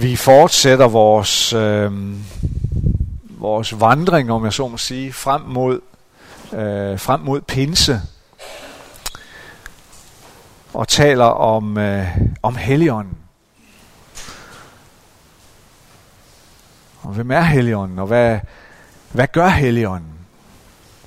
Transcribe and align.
Vi 0.00 0.16
fortsætter 0.16 0.88
vores, 0.88 1.52
øh, 1.52 1.92
vores 3.28 3.80
vandring, 3.80 4.32
om 4.32 4.44
jeg 4.44 4.52
så 4.52 4.68
må 4.68 4.76
sige, 4.76 5.12
frem 5.12 5.40
mod, 5.40 5.80
øh, 6.52 6.98
frem 6.98 7.20
mod 7.20 7.40
pinse. 7.40 8.00
Og 10.74 10.88
taler 10.88 11.24
om, 11.24 11.78
øh, 11.78 12.06
om 12.42 12.56
Helligånden. 12.56 13.16
Og 17.02 17.12
hvem 17.12 17.30
er 17.30 17.40
Helligånden, 17.40 17.98
og 17.98 18.06
hvad, 18.06 18.38
hvad 19.12 19.26
gør 19.32 19.48
Helligånden? 19.48 20.12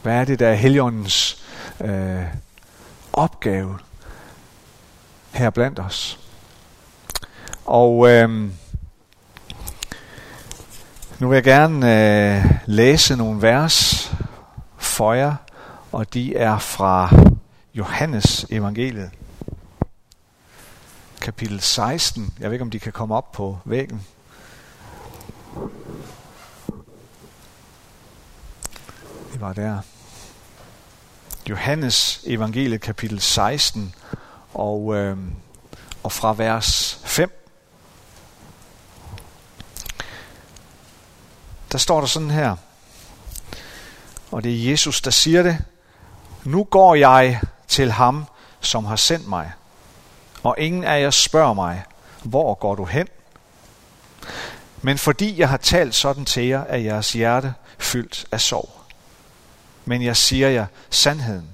Hvad 0.01 0.13
er 0.13 0.25
det, 0.25 0.39
der 0.39 0.47
er 0.47 0.55
Helligåndens 0.55 1.43
øh, 1.81 2.23
opgave 3.13 3.77
her 5.31 5.49
blandt 5.49 5.79
os? 5.79 6.19
Og 7.65 8.09
øh, 8.09 8.51
nu 11.21 11.27
vil 11.27 11.35
jeg 11.35 11.43
gerne 11.43 12.38
øh, 12.38 12.45
læse 12.66 13.16
nogle 13.16 13.41
vers 13.41 14.11
for 14.77 15.13
jer, 15.13 15.35
og 15.91 16.13
de 16.13 16.35
er 16.35 16.57
fra 16.57 17.09
Johannes 17.73 18.45
evangeliet, 18.49 19.09
kapitel 21.21 21.61
16. 21.61 22.34
Jeg 22.39 22.45
ved 22.49 22.53
ikke, 22.53 22.63
om 22.63 22.71
de 22.71 22.80
kan 22.80 22.91
komme 22.91 23.16
op 23.16 23.31
på 23.31 23.57
væggen. 23.66 24.02
Det 29.33 29.41
var 29.41 29.53
der. 29.53 29.80
Johannes 31.49 32.23
evangeliet 32.27 32.81
kapitel 32.81 33.19
16 33.19 33.95
og, 34.53 34.95
øh, 34.95 35.17
og 36.03 36.11
fra 36.11 36.33
vers 36.33 37.00
der 41.71 41.77
står 41.77 41.99
der 41.99 42.07
sådan 42.07 42.31
her, 42.31 42.55
og 44.31 44.44
det 44.44 44.52
er 44.52 44.72
Jesus, 44.72 45.02
der 45.02 45.11
siger 45.11 45.44
det, 45.44 45.58
nu 46.44 46.64
går 46.64 46.95
jeg 46.95 47.41
til 47.67 47.91
ham, 47.91 48.25
som 48.61 48.86
har 48.86 48.95
sendt 48.95 49.27
mig, 49.27 49.52
og 50.44 50.55
ingen 50.58 50.83
af 50.83 51.02
jer 51.02 51.09
spørger 51.09 51.53
mig, 51.53 51.83
hvor 52.23 52.53
går 52.53 52.75
du 52.75 52.86
hen? 52.86 53.08
Men 54.81 54.97
fordi 54.97 55.39
jeg 55.39 55.49
har 55.49 55.58
talt 55.58 55.95
sådan 55.95 56.25
til 56.25 56.47
jer, 56.47 56.64
er 56.64 56.77
jeres 56.77 57.14
hjerte 57.14 57.53
fyldt 57.80 58.25
af 58.31 58.42
sorg. 58.42 58.69
Men 59.86 60.03
jeg 60.03 60.17
siger 60.17 60.49
jer 60.49 60.66
sandheden. 60.89 61.49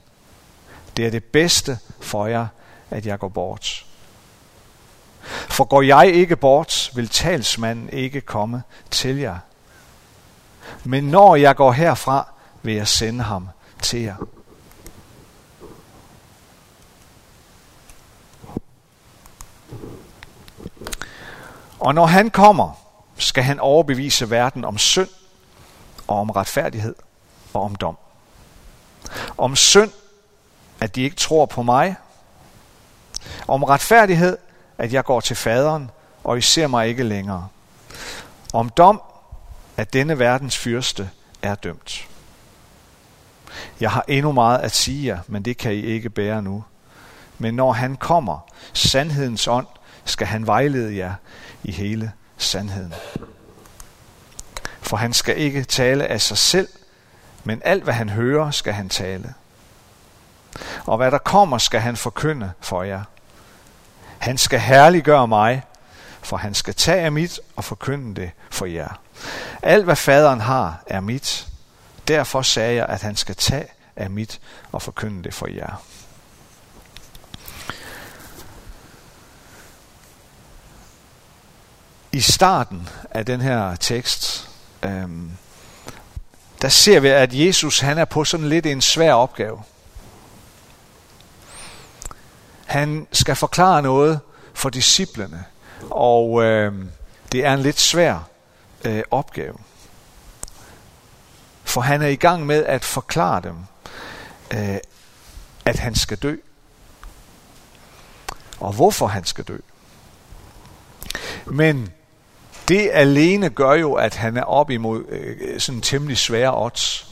Det 0.98 1.06
er 1.06 1.10
det 1.10 1.24
bedste 1.24 1.80
for 2.02 2.28
jer, 2.28 2.48
at 2.90 3.06
jeg 3.06 3.20
går 3.20 3.28
bort. 3.28 3.86
For 5.50 5.64
går 5.64 5.82
jeg 5.82 6.08
ikke 6.14 6.36
bort, 6.36 6.92
vil 6.96 7.10
talsmanden 7.10 7.90
ikke 7.90 8.22
komme 8.22 8.64
til 8.92 9.18
jer. 9.18 9.38
Men 10.84 11.04
når 11.04 11.36
jeg 11.36 11.56
går 11.56 11.72
herfra, 11.72 12.28
vil 12.62 12.76
jeg 12.76 12.88
sende 12.88 13.24
ham 13.24 13.50
til 13.82 14.02
jer. 14.02 14.16
Og 21.80 21.96
når 21.96 22.06
han 22.06 22.30
kommer, 22.30 22.72
skal 23.18 23.44
han 23.44 23.60
overbevise 23.60 24.30
verden 24.30 24.66
om 24.66 24.78
synd 24.78 25.10
og 26.08 26.20
om 26.20 26.30
retfærdighed 26.30 26.96
og 27.54 27.62
om 27.64 27.76
dom. 27.76 27.98
Om 29.38 29.56
synd, 29.56 29.92
at 30.80 30.96
de 30.96 31.02
ikke 31.02 31.16
tror 31.16 31.46
på 31.46 31.64
mig. 31.64 31.96
Om 33.48 33.64
retfærdighed, 33.64 34.38
at 34.78 34.94
jeg 34.94 35.06
går 35.06 35.20
til 35.20 35.36
faderen, 35.36 35.92
og 36.24 36.38
I 36.38 36.42
ser 36.42 36.68
mig 36.68 36.88
ikke 36.88 37.04
længere. 37.04 37.48
Om 38.54 38.70
dom, 38.70 39.02
at 39.78 39.94
denne 39.94 40.20
verdens 40.20 40.58
fyrste 40.58 41.10
er 41.42 41.56
dømt. 41.56 42.08
Jeg 43.80 43.92
har 43.92 44.06
endnu 44.08 44.32
meget 44.32 44.60
at 44.60 44.72
sige 44.72 45.08
jer, 45.08 45.20
men 45.28 45.46
det 45.46 45.58
kan 45.58 45.74
I 45.74 45.82
ikke 45.82 46.10
bære 46.10 46.42
nu. 46.42 46.64
Men 47.38 47.54
når 47.54 47.72
han 47.72 47.96
kommer, 47.96 48.40
sandhedens 48.74 49.48
ånd, 49.48 49.68
skal 50.06 50.28
han 50.28 50.48
vejlede 50.48 50.98
jer 50.98 51.14
i 51.64 51.72
hele 51.72 52.12
sandheden. 52.38 52.94
For 54.82 54.98
han 54.98 55.14
skal 55.14 55.38
ikke 55.38 55.64
tale 55.64 56.08
af 56.08 56.22
sig 56.22 56.38
selv, 56.38 56.68
men 57.44 57.62
alt 57.66 57.84
hvad 57.84 57.94
han 57.94 58.10
hører, 58.10 58.52
skal 58.52 58.74
han 58.74 58.90
tale. 58.90 59.34
Og 60.86 60.98
hvad 60.98 61.12
der 61.12 61.18
kommer, 61.18 61.58
skal 61.58 61.80
han 61.80 61.98
forkynde 61.98 62.52
for 62.60 62.84
jer. 62.84 63.04
Han 64.18 64.38
skal 64.38 64.60
herliggøre 64.60 65.28
mig, 65.28 65.64
for 66.22 66.38
han 66.38 66.54
skal 66.54 66.74
tage 66.74 67.02
af 67.02 67.12
mit 67.12 67.40
og 67.56 67.64
forkynde 67.64 68.22
det 68.22 68.32
for 68.50 68.66
jer. 68.66 69.00
Alt 69.62 69.84
hvad 69.84 69.96
faderen 69.96 70.42
har, 70.42 70.84
er 70.88 71.00
mit. 71.00 71.48
Derfor 72.08 72.42
sagde 72.42 72.76
jeg, 72.76 72.86
at 72.86 73.02
han 73.02 73.16
skal 73.16 73.36
tage 73.36 73.68
af 73.96 74.10
mit 74.10 74.40
og 74.72 74.82
forkynde 74.82 75.24
det 75.24 75.34
for 75.34 75.48
jer. 75.48 75.84
I 82.12 82.22
starten 82.22 82.90
af 83.12 83.26
den 83.26 83.42
her 83.42 83.76
tekst, 83.76 84.50
øhm, 84.84 85.32
der 86.62 86.70
ser 86.70 87.00
vi, 87.00 87.08
at 87.08 87.34
Jesus 87.34 87.80
han 87.80 87.98
er 87.98 88.06
på 88.06 88.24
sådan 88.24 88.50
lidt 88.50 88.66
en 88.66 88.82
svær 88.82 89.14
opgave. 89.14 89.64
Han 92.66 93.08
skal 93.12 93.36
forklare 93.36 93.82
noget 93.82 94.20
for 94.54 94.70
disciplene, 94.70 95.46
og 95.90 96.44
øh, 96.44 96.86
det 97.32 97.46
er 97.46 97.54
en 97.54 97.60
lidt 97.60 97.80
svær 97.80 98.28
øh, 98.86 99.04
opgave. 99.12 99.58
For 101.64 101.82
han 101.82 102.02
er 102.02 102.08
i 102.08 102.16
gang 102.16 102.46
med 102.46 102.66
at 102.66 102.86
forklare 102.86 103.42
dem, 103.42 103.56
øh, 104.54 104.78
at 105.66 105.80
han 105.80 105.96
skal 105.96 106.18
dø. 106.18 106.36
Og 108.60 108.74
hvorfor 108.74 109.08
han 109.08 109.26
skal 109.26 109.44
dø. 109.44 109.58
Men 111.46 111.92
det 112.68 112.90
alene 112.94 113.50
gør 113.50 113.74
jo, 113.74 113.94
at 113.94 114.16
han 114.16 114.38
er 114.38 114.44
op 114.44 114.70
imod 114.70 115.06
øh, 115.10 115.60
sådan 115.60 115.82
temmelig 115.82 116.18
svære 116.18 116.58
odds. 116.58 117.08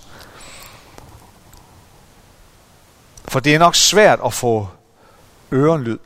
For 3.27 3.39
det 3.39 3.55
er 3.55 3.59
nok 3.59 3.75
svært 3.75 4.19
at 4.25 4.33
få 4.33 4.67
ørenlyd 5.53 5.97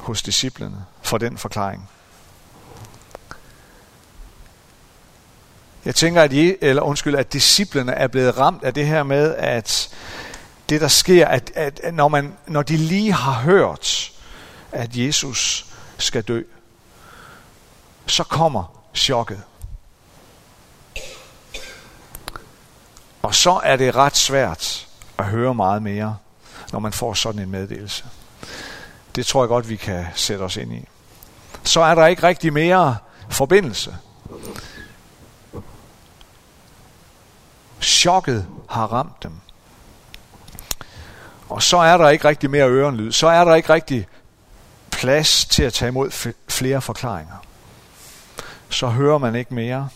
hos 0.00 0.22
disciplene 0.22 0.84
for 1.02 1.18
den 1.18 1.38
forklaring. 1.38 1.88
Jeg 5.88 5.94
tænker, 5.94 6.22
at, 6.22 6.32
I, 6.32 6.54
eller 6.60 6.82
undskyld, 6.82 7.14
at 7.14 7.32
disciplene 7.32 7.92
er 7.92 8.06
blevet 8.06 8.38
ramt 8.38 8.64
af 8.64 8.74
det 8.74 8.86
her 8.86 9.02
med, 9.02 9.34
at 9.34 9.88
det 10.68 10.80
der 10.80 10.88
sker, 10.88 11.26
at, 11.26 11.52
at, 11.54 11.80
at 11.82 11.94
når, 11.94 12.08
man, 12.08 12.36
når 12.46 12.62
de 12.62 12.76
lige 12.76 13.12
har 13.12 13.32
hørt, 13.32 14.12
at 14.72 14.96
Jesus 14.96 15.66
skal 15.98 16.22
dø, 16.22 16.42
så 18.06 18.24
kommer 18.24 18.82
chokket. 18.94 19.42
Og 23.22 23.34
så 23.34 23.60
er 23.64 23.76
det 23.76 23.96
ret 23.96 24.16
svært 24.16 24.86
at 25.18 25.24
høre 25.24 25.54
meget 25.54 25.82
mere, 25.82 26.16
når 26.72 26.78
man 26.78 26.92
får 26.92 27.14
sådan 27.14 27.42
en 27.42 27.50
meddelelse. 27.50 28.04
Det 29.14 29.26
tror 29.26 29.42
jeg 29.42 29.48
godt, 29.48 29.68
vi 29.68 29.76
kan 29.76 30.06
sætte 30.14 30.42
os 30.42 30.56
ind 30.56 30.72
i. 30.72 30.88
Så 31.64 31.80
er 31.80 31.94
der 31.94 32.06
ikke 32.06 32.22
rigtig 32.22 32.52
mere 32.52 32.96
forbindelse. 33.30 33.96
Chokket 37.88 38.46
har 38.68 38.86
ramt 38.86 39.22
dem. 39.22 39.32
Og 41.48 41.62
så 41.62 41.76
er 41.76 41.96
der 41.96 42.08
ikke 42.08 42.28
rigtig 42.28 42.50
mere 42.50 42.68
ørenlyd. 42.68 43.12
Så 43.12 43.26
er 43.26 43.44
der 43.44 43.54
ikke 43.54 43.72
rigtig 43.72 44.08
plads 44.90 45.44
til 45.44 45.62
at 45.62 45.72
tage 45.72 45.88
imod 45.88 46.34
flere 46.48 46.80
forklaringer. 46.80 47.36
Så 48.70 48.88
hører 48.88 49.18
man 49.18 49.34
ikke 49.34 49.54
mere. 49.54 49.88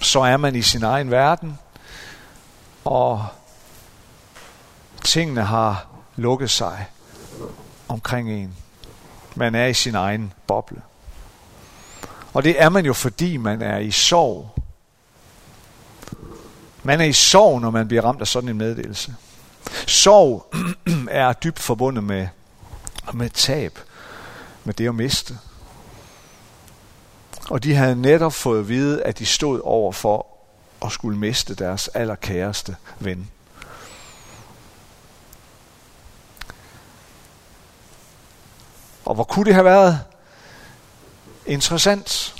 Så 0.00 0.20
er 0.20 0.36
man 0.36 0.56
i 0.56 0.62
sin 0.62 0.82
egen 0.82 1.10
verden. 1.10 1.58
Og 2.84 3.26
tingene 5.04 5.42
har 5.42 5.86
lukket 6.16 6.50
sig 6.50 6.86
omkring 7.88 8.30
en. 8.32 8.56
Man 9.34 9.54
er 9.54 9.66
i 9.66 9.74
sin 9.74 9.94
egen 9.94 10.32
boble. 10.46 10.82
Og 12.32 12.44
det 12.44 12.62
er 12.62 12.68
man 12.68 12.86
jo, 12.86 12.92
fordi 12.92 13.36
man 13.36 13.62
er 13.62 13.78
i 13.78 13.90
sorg 13.90 14.65
man 16.86 17.00
er 17.00 17.04
i 17.04 17.12
sorg, 17.12 17.60
når 17.60 17.70
man 17.70 17.88
bliver 17.88 18.02
ramt 18.02 18.20
af 18.20 18.26
sådan 18.26 18.48
en 18.48 18.58
meddelelse. 18.58 19.14
Sorg 19.86 20.54
er 21.10 21.32
dybt 21.32 21.58
forbundet 21.58 22.04
med, 22.04 22.28
med 23.14 23.30
tab, 23.30 23.78
med 24.64 24.74
det 24.74 24.88
at 24.88 24.94
miste. 24.94 25.38
Og 27.50 27.62
de 27.62 27.74
havde 27.74 27.96
netop 28.02 28.32
fået 28.32 28.58
at 28.58 28.68
vide, 28.68 29.02
at 29.02 29.18
de 29.18 29.26
stod 29.26 29.60
over 29.64 29.92
for 29.92 30.26
at 30.84 30.92
skulle 30.92 31.18
miste 31.18 31.54
deres 31.54 31.88
allerkæreste 31.88 32.76
ven. 32.98 33.30
Og 39.04 39.14
hvor 39.14 39.24
kunne 39.24 39.44
det 39.44 39.54
have 39.54 39.64
været? 39.64 40.00
interessant 41.46 42.34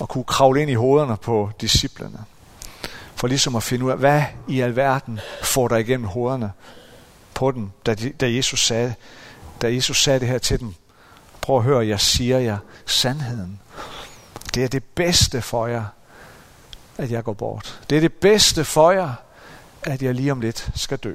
at 0.00 0.08
kunne 0.08 0.24
kravle 0.24 0.62
ind 0.62 0.70
i 0.70 0.74
hovederne 0.74 1.16
på 1.16 1.50
disciplerne? 1.60 2.24
For 3.18 3.26
ligesom 3.26 3.56
at 3.56 3.62
finde 3.62 3.84
ud 3.84 3.90
af, 3.90 3.98
hvad 3.98 4.22
i 4.48 4.60
alverden 4.60 5.20
får 5.42 5.68
der 5.68 5.76
igennem 5.76 6.06
hovederne 6.06 6.52
på 7.34 7.50
dem, 7.50 7.70
da, 7.86 7.94
de, 7.94 8.10
da, 8.10 8.30
Jesus 8.32 8.66
sagde, 8.66 8.94
da 9.62 9.74
Jesus 9.74 10.02
sagde 10.02 10.20
det 10.20 10.28
her 10.28 10.38
til 10.38 10.60
dem. 10.60 10.74
Prøv 11.40 11.56
at 11.56 11.62
høre, 11.62 11.86
jeg 11.86 12.00
siger 12.00 12.38
jer 12.38 12.58
sandheden. 12.86 13.60
Det 14.54 14.64
er 14.64 14.68
det 14.68 14.84
bedste 14.84 15.42
for 15.42 15.66
jer, 15.66 15.84
at 16.98 17.10
jeg 17.10 17.24
går 17.24 17.32
bort. 17.32 17.80
Det 17.90 17.96
er 17.96 18.00
det 18.00 18.12
bedste 18.12 18.64
for 18.64 18.90
jer, 18.90 19.12
at 19.82 20.02
jeg 20.02 20.14
lige 20.14 20.32
om 20.32 20.40
lidt 20.40 20.70
skal 20.74 20.98
dø. 20.98 21.14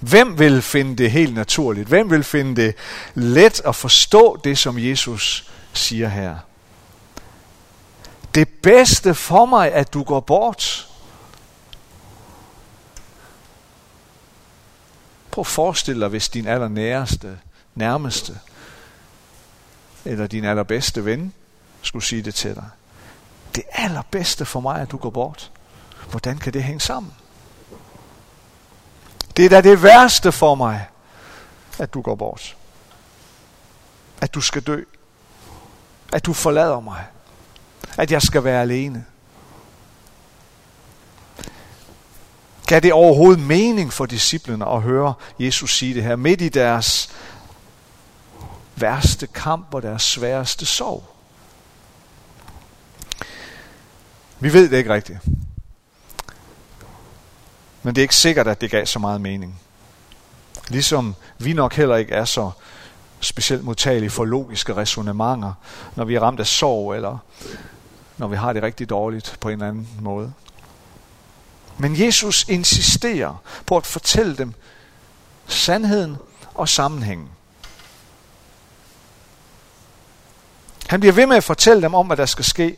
Hvem 0.00 0.38
vil 0.38 0.62
finde 0.62 0.96
det 0.96 1.10
helt 1.10 1.34
naturligt? 1.34 1.88
Hvem 1.88 2.10
vil 2.10 2.24
finde 2.24 2.62
det 2.62 2.74
let 3.14 3.60
at 3.64 3.76
forstå 3.76 4.40
det, 4.44 4.58
som 4.58 4.78
Jesus 4.78 5.50
siger 5.72 6.08
her? 6.08 6.36
Det 8.34 8.48
bedste 8.48 9.14
for 9.14 9.46
mig, 9.46 9.72
at 9.72 9.94
du 9.94 10.02
går 10.02 10.20
bort. 10.20 10.88
Prøv 15.30 15.42
at 15.42 15.46
forestille 15.46 16.00
dig, 16.00 16.08
hvis 16.08 16.28
din 16.28 16.46
allernæreste, 16.46 17.38
nærmeste, 17.74 18.40
eller 20.04 20.26
din 20.26 20.44
allerbedste 20.44 21.04
ven 21.04 21.34
skulle 21.82 22.04
sige 22.04 22.22
det 22.22 22.34
til 22.34 22.54
dig. 22.54 22.68
Det 23.54 23.64
allerbedste 23.72 24.44
for 24.44 24.60
mig, 24.60 24.80
at 24.80 24.90
du 24.90 24.96
går 24.96 25.10
bort. 25.10 25.50
Hvordan 26.10 26.38
kan 26.38 26.52
det 26.52 26.62
hænge 26.62 26.80
sammen? 26.80 27.14
Det 29.36 29.44
er 29.44 29.48
da 29.48 29.60
det 29.60 29.82
værste 29.82 30.32
for 30.32 30.54
mig, 30.54 30.88
at 31.78 31.94
du 31.94 32.02
går 32.02 32.14
bort. 32.14 32.56
At 34.20 34.34
du 34.34 34.40
skal 34.40 34.62
dø. 34.62 34.82
At 36.12 36.26
du 36.26 36.32
forlader 36.32 36.80
mig. 36.80 37.04
At 37.98 38.10
jeg 38.10 38.22
skal 38.22 38.44
være 38.44 38.62
alene. 38.62 39.04
Kan 42.68 42.82
det 42.82 42.92
overhovedet 42.92 43.40
mening 43.40 43.92
for 43.92 44.06
disciplene 44.06 44.68
at 44.68 44.82
høre 44.82 45.14
Jesus 45.38 45.78
sige 45.78 45.94
det 45.94 46.02
her 46.02 46.16
midt 46.16 46.40
i 46.40 46.48
deres 46.48 47.10
værste 48.76 49.26
kamp 49.26 49.74
og 49.74 49.82
deres 49.82 50.02
sværeste 50.02 50.66
sorg? 50.66 51.04
Vi 54.40 54.52
ved 54.52 54.70
det 54.70 54.76
ikke 54.76 54.94
rigtigt. 54.94 55.18
Men 57.82 57.94
det 57.94 58.00
er 58.00 58.04
ikke 58.04 58.16
sikkert, 58.16 58.48
at 58.48 58.60
det 58.60 58.70
gav 58.70 58.86
så 58.86 58.98
meget 58.98 59.20
mening. 59.20 59.60
Ligesom 60.68 61.14
vi 61.38 61.52
nok 61.52 61.74
heller 61.74 61.96
ikke 61.96 62.14
er 62.14 62.24
så 62.24 62.50
specielt 63.20 63.64
modtagelige 63.64 64.10
for 64.10 64.24
logiske 64.24 64.76
resonemanger, 64.76 65.52
når 65.94 66.04
vi 66.04 66.14
er 66.14 66.20
ramt 66.20 66.40
af 66.40 66.46
sorg, 66.46 66.94
eller 66.94 67.18
når 68.18 68.28
vi 68.28 68.36
har 68.36 68.52
det 68.52 68.62
rigtig 68.62 68.90
dårligt 68.90 69.36
på 69.40 69.48
en 69.48 69.52
eller 69.52 69.68
anden 69.68 69.88
måde. 70.00 70.32
Men 71.78 72.00
Jesus 72.00 72.48
insisterer 72.48 73.42
på 73.66 73.76
at 73.76 73.86
fortælle 73.86 74.36
dem 74.36 74.54
sandheden 75.46 76.16
og 76.54 76.68
sammenhængen. 76.68 77.28
Han 80.86 81.00
bliver 81.00 81.12
ved 81.12 81.26
med 81.26 81.36
at 81.36 81.44
fortælle 81.44 81.82
dem 81.82 81.94
om, 81.94 82.06
hvad 82.06 82.16
der 82.16 82.26
skal 82.26 82.44
ske. 82.44 82.76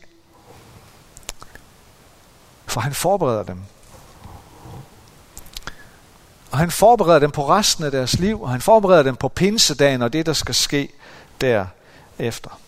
For 2.65 2.81
han 2.81 2.93
forbereder 2.93 3.43
dem 3.43 3.63
og 6.51 6.57
han 6.57 6.71
forbereder 6.71 7.19
dem 7.19 7.31
på 7.31 7.49
resten 7.49 7.83
af 7.83 7.91
deres 7.91 8.19
liv, 8.19 8.41
og 8.41 8.49
han 8.49 8.61
forbereder 8.61 9.03
dem 9.03 9.15
på 9.15 9.27
pinsedagen 9.27 10.01
og 10.01 10.13
det, 10.13 10.25
der 10.25 10.33
skal 10.33 10.55
ske 10.55 10.89
derefter. 11.41 12.59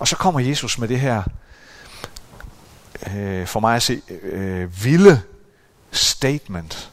Og 0.00 0.08
så 0.08 0.16
kommer 0.16 0.40
Jesus 0.40 0.78
med 0.78 0.88
det 0.88 1.00
her, 1.00 1.22
øh, 3.14 3.46
for 3.46 3.60
mig 3.60 3.76
at 3.76 3.82
se, 3.82 4.02
øh, 4.22 4.84
vilde 4.84 5.22
statement. 5.90 6.90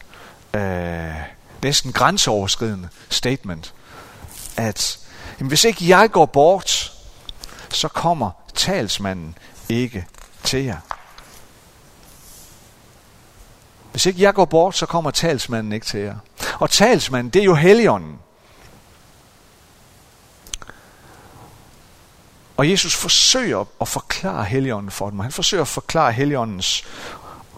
Øh, 0.54 1.16
næsten 1.64 1.92
grænseoverskridende 1.92 2.90
statement. 3.10 3.74
At 4.58 5.00
jamen, 5.40 5.48
hvis 5.48 5.64
ikke 5.64 5.90
jeg 5.90 6.12
går 6.12 6.26
bort, 6.26 6.94
så 7.70 7.88
kommer 7.88 8.32
talsmanden 8.56 9.38
ikke 9.70 10.06
til 10.44 10.64
jer. 10.64 10.80
Hvis 13.92 14.06
ikke 14.06 14.22
jeg 14.22 14.34
går 14.34 14.46
bort, 14.46 14.78
så 14.78 14.86
kommer 14.86 15.12
talsmanden 15.12 15.74
ikke 15.74 15.86
til 15.86 16.00
jer. 16.00 16.16
Og 16.60 16.70
talsmanden, 16.70 17.34
det 17.34 17.40
er 17.40 17.46
jo 17.46 17.56
heligånden. 17.56 18.20
Og 22.58 22.70
Jesus 22.70 22.96
forsøger 22.96 23.66
at 23.82 23.88
forklare 23.88 24.46
heligånden 24.46 24.92
for 24.92 25.10
dem. 25.10 25.20
Han 25.20 25.32
forsøger 25.32 25.62
at 25.62 25.68
forklare 25.68 26.12
heligåndens 26.12 26.84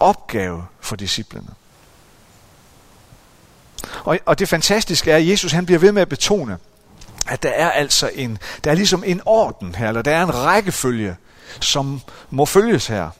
opgave 0.00 0.66
for 0.80 0.96
disciplene. 0.96 1.48
Og, 4.04 4.18
og 4.26 4.38
det 4.38 4.48
fantastiske 4.48 5.10
er, 5.10 5.16
at 5.16 5.28
Jesus 5.28 5.52
han 5.52 5.66
bliver 5.66 5.78
ved 5.78 5.92
med 5.92 6.02
at 6.02 6.08
betone, 6.08 6.58
at 7.28 7.42
der 7.42 7.50
er 7.50 7.70
altså 7.70 8.10
en, 8.14 8.38
der 8.64 8.70
er 8.70 8.74
ligesom 8.74 9.04
en 9.06 9.20
orden 9.24 9.74
her, 9.74 9.88
eller 9.88 10.02
der 10.02 10.16
er 10.16 10.22
en 10.22 10.34
rækkefølge, 10.34 11.16
som 11.60 12.00
må 12.30 12.46
følges 12.46 12.86
her. 12.86 13.10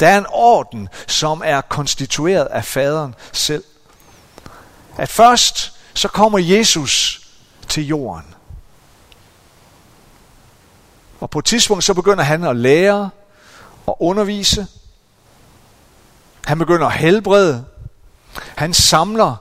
Der 0.00 0.08
er 0.08 0.18
en 0.18 0.26
orden, 0.28 0.88
som 1.06 1.42
er 1.44 1.60
konstitueret 1.60 2.46
af 2.46 2.64
faderen 2.64 3.14
selv. 3.32 3.64
At 4.98 5.08
først 5.08 5.72
så 5.94 6.08
kommer 6.08 6.38
Jesus 6.38 7.20
til 7.68 7.86
jorden. 7.86 8.34
Og 11.20 11.30
på 11.30 11.38
et 11.38 11.44
tidspunkt 11.44 11.84
så 11.84 11.94
begynder 11.94 12.24
han 12.24 12.44
at 12.44 12.56
lære 12.56 13.10
og 13.86 14.02
undervise. 14.02 14.66
Han 16.44 16.58
begynder 16.58 16.86
at 16.86 16.92
helbrede. 16.92 17.64
Han 18.56 18.74
samler 18.74 19.36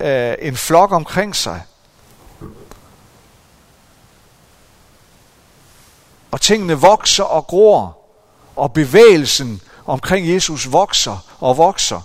øh, 0.00 0.34
en 0.38 0.56
flok 0.56 0.92
omkring 0.92 1.36
sig. 1.36 1.62
Og 6.30 6.40
tingene 6.40 6.74
vokser 6.74 7.24
og 7.24 7.46
gror, 7.46 7.98
og 8.56 8.72
bevægelsen 8.72 9.60
omkring 9.86 10.28
Jesus 10.28 10.72
vokser 10.72 11.34
og 11.40 11.56
vokser. 11.56 12.00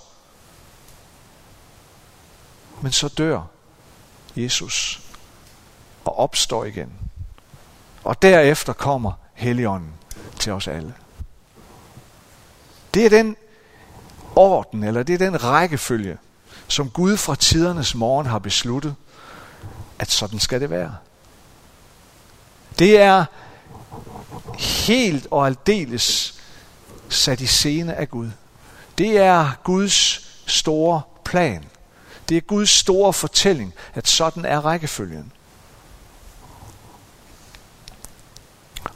Men 2.82 2.92
så 2.92 3.08
dør 3.08 3.42
Jesus 4.36 5.02
og 6.06 6.20
opstår 6.20 6.66
igen. 6.66 7.07
Og 8.08 8.22
derefter 8.22 8.74
kommer 8.74 9.12
Helligånden 9.34 9.94
til 10.40 10.52
os 10.52 10.68
alle. 10.68 10.94
Det 12.94 13.06
er 13.06 13.10
den 13.10 13.36
orden, 14.36 14.84
eller 14.84 15.04
det 15.04 15.14
er 15.14 15.18
den 15.18 15.44
rækkefølge, 15.44 16.18
som 16.68 16.90
Gud 16.90 17.18
fra 17.18 17.36
tidernes 17.36 17.96
morgen 17.96 18.28
har 18.28 18.40
besluttet, 18.40 18.96
at 20.00 20.12
sådan 20.12 20.40
skal 20.40 20.62
det 20.62 20.70
være. 20.70 20.96
Det 22.80 23.00
er 23.00 23.26
helt 24.58 25.28
og 25.32 25.46
aldeles 25.46 26.40
sat 27.10 27.42
i 27.42 27.48
scene 27.48 27.96
af 27.96 28.10
Gud. 28.10 28.30
Det 28.98 29.18
er 29.18 29.52
Guds 29.64 30.28
store 30.46 31.02
plan. 31.26 31.66
Det 32.30 32.38
er 32.38 32.42
Guds 32.42 32.70
store 32.70 33.14
fortælling, 33.14 33.74
at 33.94 34.08
sådan 34.08 34.46
er 34.46 34.66
rækkefølgen. 34.66 35.32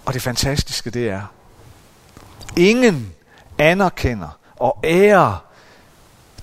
Og 0.06 0.14
det 0.14 0.22
fantastiske 0.22 0.90
det 0.90 1.10
er, 1.10 1.22
ingen 2.58 3.14
anerkender 3.58 4.38
og 4.56 4.80
ærer 4.84 5.46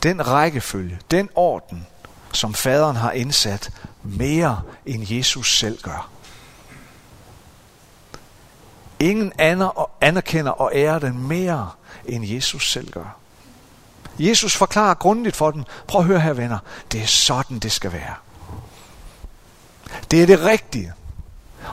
den 0.03 0.27
rækkefølge, 0.27 0.99
den 1.11 1.29
orden, 1.35 1.87
som 2.33 2.55
faderen 2.55 2.97
har 2.97 3.13
indsat, 3.13 3.71
mere 4.03 4.63
end 4.87 5.13
Jesus 5.13 5.59
selv 5.59 5.83
gør. 5.83 6.11
Ingen 9.01 9.33
anerkender 10.01 10.53
og 10.53 10.71
ærer 10.75 10.99
den 10.99 11.29
mere, 11.29 11.71
end 12.05 12.25
Jesus 12.25 12.73
selv 12.73 12.91
gør. 12.91 13.17
Jesus 14.19 14.57
forklarer 14.57 14.95
grundigt 14.95 15.37
for 15.37 15.51
dem. 15.51 15.65
Prøv 15.87 16.01
at 16.01 16.07
høre 16.07 16.21
her, 16.21 16.33
venner. 16.33 16.59
Det 16.93 17.03
er 17.03 17.07
sådan, 17.07 17.59
det 17.59 17.73
skal 17.73 17.93
være. 17.93 18.15
Det 20.11 20.23
er 20.23 20.27
det 20.27 20.41
rigtige. 20.41 20.93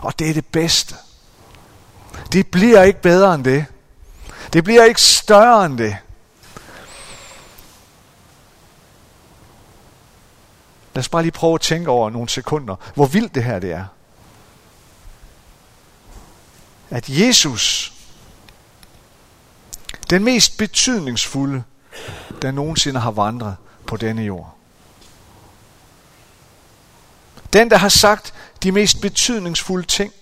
Og 0.02 0.20
det 0.20 0.30
er 0.30 0.34
det 0.34 0.46
bedste. 0.46 0.96
Det 2.32 2.48
bliver 2.48 2.84
ikke 2.84 3.02
bedre 3.02 3.36
end 3.36 3.44
det. 3.44 3.66
Det 4.54 4.64
bliver 4.64 4.84
ikke 4.84 5.02
større 5.02 5.66
end 5.66 5.78
det. 5.78 5.98
Lad 10.94 11.00
os 11.00 11.10
bare 11.10 11.22
lige 11.22 11.32
prøve 11.32 11.56
at 11.56 11.62
tænke 11.62 11.90
over 11.90 12.10
nogle 12.10 12.30
sekunder, 12.30 12.76
hvor 12.96 13.06
vildt 13.06 13.36
det 13.36 13.44
her 13.44 13.60
det 13.60 13.72
er 13.72 13.86
at 16.90 17.10
Jesus, 17.10 17.94
den 20.10 20.24
mest 20.24 20.58
betydningsfulde, 20.58 21.64
der 22.42 22.52
nogensinde 22.52 23.00
har 23.00 23.12
vandret 23.12 23.56
på 23.88 23.98
denne 23.98 24.22
jord, 24.22 24.56
Den, 27.54 27.70
der 27.70 27.78
har 27.78 27.90
sagt 27.90 28.34
de 28.64 28.72
mest 28.72 29.02
betydningsfulde 29.02 29.88
ting. 29.88 30.14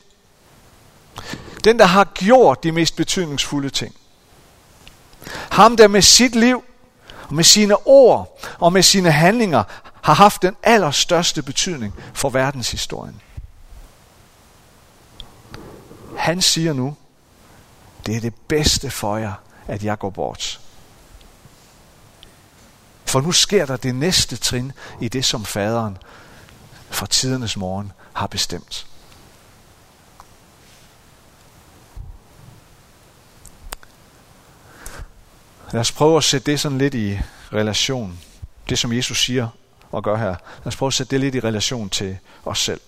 Den, 1.63 1.79
der 1.79 1.85
har 1.85 2.03
gjort 2.03 2.63
de 2.63 2.71
mest 2.71 2.95
betydningsfulde 2.95 3.69
ting. 3.69 3.95
Ham, 5.51 5.77
der 5.77 5.87
med 5.87 6.01
sit 6.01 6.35
liv 6.35 6.63
og 7.27 7.33
med 7.33 7.43
sine 7.43 7.87
ord 7.87 8.39
og 8.59 8.73
med 8.73 8.83
sine 8.83 9.11
handlinger 9.11 9.63
har 10.01 10.13
haft 10.13 10.41
den 10.41 10.55
allerstørste 10.63 11.41
betydning 11.41 11.93
for 12.13 12.29
verdenshistorien. 12.29 13.21
Han 16.17 16.41
siger 16.41 16.73
nu, 16.73 16.95
det 18.05 18.15
er 18.15 18.21
det 18.21 18.35
bedste 18.35 18.89
for 18.89 19.17
jer, 19.17 19.33
at 19.67 19.83
jeg 19.83 19.99
går 19.99 20.09
bort. 20.09 20.59
For 23.05 23.21
nu 23.21 23.31
sker 23.31 23.65
der 23.65 23.77
det 23.77 23.95
næste 23.95 24.35
trin 24.35 24.71
i 25.01 25.07
det, 25.07 25.25
som 25.25 25.45
faderen 25.45 25.97
fra 26.89 27.05
tidernes 27.05 27.57
morgen 27.57 27.91
har 28.13 28.27
bestemt. 28.27 28.87
Lad 35.73 35.81
os 35.81 35.91
prøve 35.91 36.17
at 36.17 36.23
sætte 36.23 36.51
det 36.51 36.59
sådan 36.59 36.77
lidt 36.77 36.93
i 36.93 37.19
relation. 37.53 38.19
Det 38.69 38.79
som 38.79 38.93
Jesus 38.93 39.25
siger 39.25 39.47
og 39.91 40.03
gør 40.03 40.15
her. 40.15 40.35
Lad 40.59 40.67
os 40.67 40.75
prøve 40.75 40.87
at 40.87 40.93
sætte 40.93 41.11
det 41.11 41.19
lidt 41.19 41.35
i 41.35 41.39
relation 41.39 41.89
til 41.89 42.17
os 42.45 42.59
selv. 42.59 42.81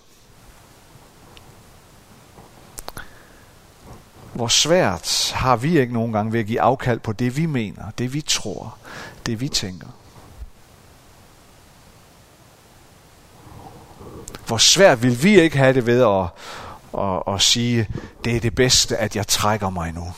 Hvor 4.34 4.48
svært 4.48 5.32
har 5.36 5.56
vi 5.56 5.80
ikke 5.80 5.94
nogen 5.94 6.13
gange 6.13 6.34
ved 6.34 6.39
at 6.39 6.46
give 6.46 6.62
afkald 6.62 7.00
på 7.00 7.13
det, 7.13 7.38
vi 7.38 7.46
mener, 7.46 7.92
det 7.98 8.13
vi 8.13 8.22
tror, 8.22 8.77
det 9.25 9.42
vi 9.42 9.50
tænker. 9.50 9.88
Hvor 14.48 14.58
svært 14.58 15.04
vil 15.04 15.24
vi 15.24 15.42
ikke 15.42 15.58
have 15.58 15.74
det 15.74 15.86
ved 15.86 16.01
at, 16.01 16.27
at, 17.04 17.34
at 17.34 17.42
sige, 17.42 17.88
det 18.25 18.36
er 18.36 18.39
det 18.39 18.56
bedste, 18.56 18.98
at 18.98 19.15
jeg 19.15 19.27
trækker 19.27 19.70
mig 19.70 19.92
nu. 19.94 20.13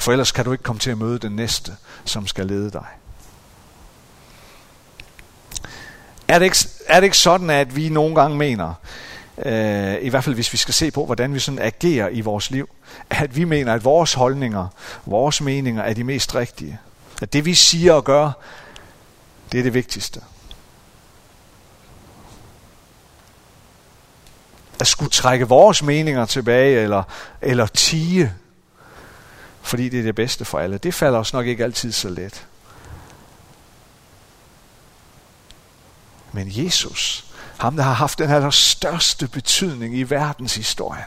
For 0.00 0.12
ellers 0.12 0.32
kan 0.32 0.44
du 0.44 0.52
ikke 0.52 0.64
komme 0.64 0.80
til 0.80 0.90
at 0.90 0.98
møde 0.98 1.18
den 1.18 1.32
næste, 1.32 1.76
som 2.04 2.26
skal 2.26 2.46
lede 2.46 2.70
dig. 2.70 2.86
Er 6.28 6.38
det 6.38 6.44
ikke, 6.44 6.56
er 6.86 7.00
det 7.00 7.04
ikke 7.04 7.18
sådan, 7.18 7.50
at 7.50 7.76
vi 7.76 7.88
nogle 7.88 8.14
gange 8.14 8.36
mener, 8.36 8.74
øh, 9.38 9.96
i 10.00 10.08
hvert 10.08 10.24
fald 10.24 10.34
hvis 10.34 10.52
vi 10.52 10.58
skal 10.58 10.74
se 10.74 10.90
på, 10.90 11.06
hvordan 11.06 11.34
vi 11.34 11.38
sådan 11.38 11.58
agerer 11.58 12.08
i 12.08 12.20
vores 12.20 12.50
liv, 12.50 12.68
at 13.10 13.36
vi 13.36 13.44
mener, 13.44 13.74
at 13.74 13.84
vores 13.84 14.14
holdninger, 14.14 14.68
vores 15.06 15.40
meninger 15.40 15.82
er 15.82 15.94
de 15.94 16.04
mest 16.04 16.34
rigtige? 16.34 16.78
At 17.22 17.32
det 17.32 17.44
vi 17.44 17.54
siger 17.54 17.92
og 17.92 18.04
gør, 18.04 18.30
det 19.52 19.58
er 19.58 19.62
det 19.62 19.74
vigtigste. 19.74 20.20
At 24.80 24.86
skulle 24.86 25.10
trække 25.10 25.48
vores 25.48 25.82
meninger 25.82 26.24
tilbage, 26.24 26.80
eller, 26.82 27.02
eller 27.42 27.66
tige, 27.66 28.32
fordi 29.62 29.88
det 29.88 29.98
er 29.98 30.02
det 30.02 30.14
bedste 30.14 30.44
for 30.44 30.58
alle, 30.58 30.78
det 30.78 30.94
falder 30.94 31.18
os 31.18 31.32
nok 31.32 31.46
ikke 31.46 31.64
altid 31.64 31.92
så 31.92 32.08
let. 32.08 32.46
Men 36.32 36.46
Jesus, 36.64 37.24
ham 37.58 37.76
der 37.76 37.82
har 37.82 37.92
haft 37.92 38.18
den 38.18 38.28
her 38.28 38.50
største 38.50 39.28
betydning 39.28 39.98
i 39.98 40.02
verdenshistorien, 40.02 41.04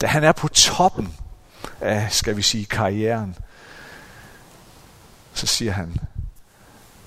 da 0.00 0.06
han 0.06 0.24
er 0.24 0.32
på 0.32 0.48
toppen 0.48 1.16
af, 1.80 2.12
skal 2.12 2.36
vi 2.36 2.42
sige, 2.42 2.64
karrieren, 2.64 3.36
så 5.34 5.46
siger 5.46 5.72
han, 5.72 5.96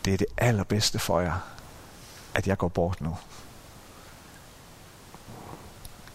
det 0.06 0.14
er 0.14 0.18
det 0.18 0.28
allerbedste 0.38 1.00
for 1.00 1.22
jer, 1.22 1.40
at 2.34 2.48
jeg 2.48 2.58
går 2.58 2.68
bort 2.68 3.02
nu. 3.02 3.18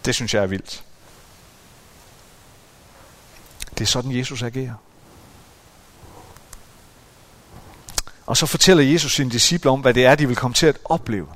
Det 0.05 0.15
synes 0.15 0.33
jeg 0.33 0.43
er 0.43 0.47
vildt. 0.47 0.83
Det 3.79 3.85
er 3.85 3.89
sådan, 3.89 4.17
Jesus 4.17 4.43
agerer. 4.43 4.73
Og 8.25 8.37
så 8.37 8.45
fortæller 8.45 8.83
Jesus 8.83 9.15
sine 9.15 9.31
disciple 9.31 9.71
om, 9.71 9.79
hvad 9.79 9.93
det 9.93 10.05
er, 10.05 10.15
de 10.15 10.27
vil 10.27 10.35
komme 10.35 10.53
til 10.53 10.65
at 10.65 10.77
opleve 10.85 11.27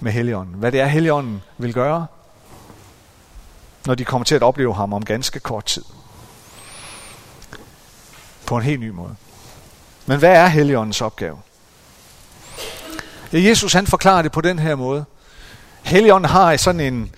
med 0.00 0.12
Helligånden. 0.12 0.54
Hvad 0.54 0.72
det 0.72 0.80
er, 0.80 0.86
Helligånden 0.86 1.42
vil 1.58 1.74
gøre, 1.74 2.06
når 3.86 3.94
de 3.94 4.04
kommer 4.04 4.24
til 4.24 4.34
at 4.34 4.42
opleve 4.42 4.74
ham 4.74 4.92
om 4.92 5.04
ganske 5.04 5.40
kort 5.40 5.64
tid. 5.64 5.84
På 8.46 8.56
en 8.56 8.62
helt 8.62 8.80
ny 8.80 8.88
måde. 8.88 9.16
Men 10.06 10.18
hvad 10.18 10.32
er 10.32 10.46
Helligåndens 10.46 11.00
opgave? 11.00 11.38
Ja, 13.32 13.38
Jesus 13.40 13.72
han 13.72 13.86
forklarer 13.86 14.22
det 14.22 14.32
på 14.32 14.40
den 14.40 14.58
her 14.58 14.74
måde. 14.74 15.04
Helligånden 15.82 16.30
har 16.30 16.56
sådan 16.56 16.80
en, 16.80 17.14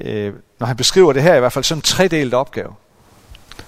øh, 0.00 0.34
når 0.58 0.66
han 0.66 0.76
beskriver 0.76 1.12
det 1.12 1.22
her 1.22 1.34
i 1.34 1.40
hvert 1.40 1.52
fald, 1.52 1.64
sådan 1.64 1.78
en 1.78 1.82
tredelt 1.82 2.34
opgave. 2.34 2.74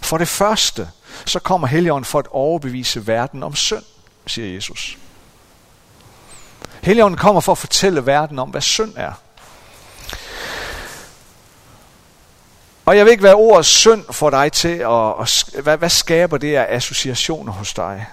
For 0.01 0.19
det 0.19 0.29
første, 0.29 0.89
så 1.25 1.39
kommer 1.39 1.67
Helligånden 1.67 2.05
for 2.05 2.19
at 2.19 2.27
overbevise 2.31 3.07
verden 3.07 3.43
om 3.43 3.55
synd, 3.55 3.83
siger 4.27 4.55
Jesus. 4.55 4.99
Helligånden 6.83 7.19
kommer 7.19 7.41
for 7.41 7.53
at 7.53 7.59
fortælle 7.59 8.07
verden 8.07 8.39
om, 8.39 8.51
hvad 8.51 8.61
synd 8.61 8.93
er. 8.97 9.13
Og 12.85 12.97
jeg 12.97 13.05
ved 13.05 13.13
ikke, 13.13 13.21
hvad 13.21 13.35
ordet 13.35 13.67
synd 13.67 14.05
får 14.13 14.31
dig 14.31 14.53
til, 14.53 14.87
og, 14.87 15.17
og 15.17 15.29
hvad, 15.63 15.77
hvad 15.77 15.89
skaber 15.91 16.39
det 16.39 16.57
af 16.57 16.67
associationer 16.77 17.53
hos 17.53 17.75
dig? 17.75 18.07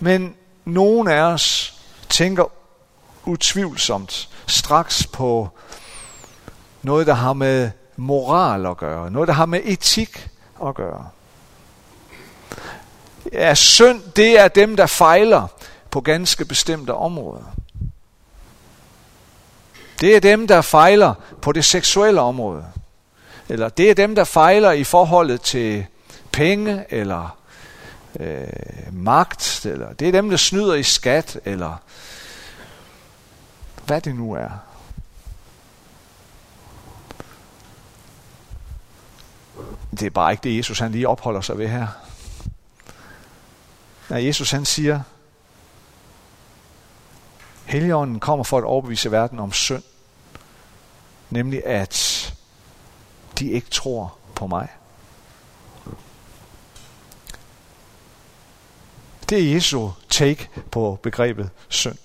Men 0.00 0.34
nogen 0.64 1.08
af 1.08 1.20
os 1.20 1.74
tænker 2.08 2.44
utvivlsomt 3.26 4.28
straks 4.46 5.06
på 5.06 5.48
noget, 6.82 7.06
der 7.06 7.14
har 7.14 7.32
med 7.32 7.70
moral 7.96 8.66
at 8.66 8.76
gøre. 8.76 9.10
Noget, 9.10 9.28
der 9.28 9.34
har 9.34 9.46
med 9.46 9.60
etik 9.64 10.28
at 10.66 10.74
gøre. 10.74 11.08
Ja, 13.32 13.54
synd, 13.54 14.02
det 14.16 14.40
er 14.40 14.48
dem, 14.48 14.76
der 14.76 14.86
fejler 14.86 15.46
på 15.90 16.00
ganske 16.00 16.44
bestemte 16.44 16.94
områder. 16.94 17.54
Det 20.00 20.16
er 20.16 20.20
dem, 20.20 20.46
der 20.46 20.60
fejler 20.60 21.14
på 21.42 21.52
det 21.52 21.64
seksuelle 21.64 22.20
område. 22.20 22.64
Eller 23.48 23.68
det 23.68 23.90
er 23.90 23.94
dem, 23.94 24.14
der 24.14 24.24
fejler 24.24 24.72
i 24.72 24.84
forholdet 24.84 25.40
til 25.40 25.86
penge, 26.32 26.84
eller 26.90 27.36
øh, 28.20 28.46
magt, 28.92 29.66
eller 29.66 29.92
det 29.92 30.08
er 30.08 30.12
dem, 30.12 30.30
der 30.30 30.36
snyder 30.36 30.74
i 30.74 30.82
skat, 30.82 31.40
eller 31.44 31.80
hvad 33.86 34.00
det 34.00 34.14
nu 34.14 34.32
er. 34.32 34.50
Det 39.90 40.02
er 40.02 40.10
bare 40.10 40.32
ikke 40.32 40.42
det, 40.42 40.56
Jesus 40.56 40.78
han 40.78 40.92
lige 40.92 41.08
opholder 41.08 41.40
sig 41.40 41.58
ved 41.58 41.68
her. 41.68 41.86
Når 44.08 44.16
Jesus 44.16 44.50
han 44.50 44.64
siger, 44.64 45.00
Helligånden 47.64 48.20
kommer 48.20 48.44
for 48.44 48.58
at 48.58 48.64
overbevise 48.64 49.10
verden 49.10 49.38
om 49.38 49.52
synd. 49.52 49.82
Nemlig 51.30 51.66
at 51.66 52.34
de 53.38 53.50
ikke 53.50 53.70
tror 53.70 54.16
på 54.34 54.46
mig. 54.46 54.68
Det 59.28 59.38
er 59.38 59.54
Jesu 59.54 59.90
take 60.08 60.48
på 60.70 60.98
begrebet 61.02 61.50
synd. 61.68 61.98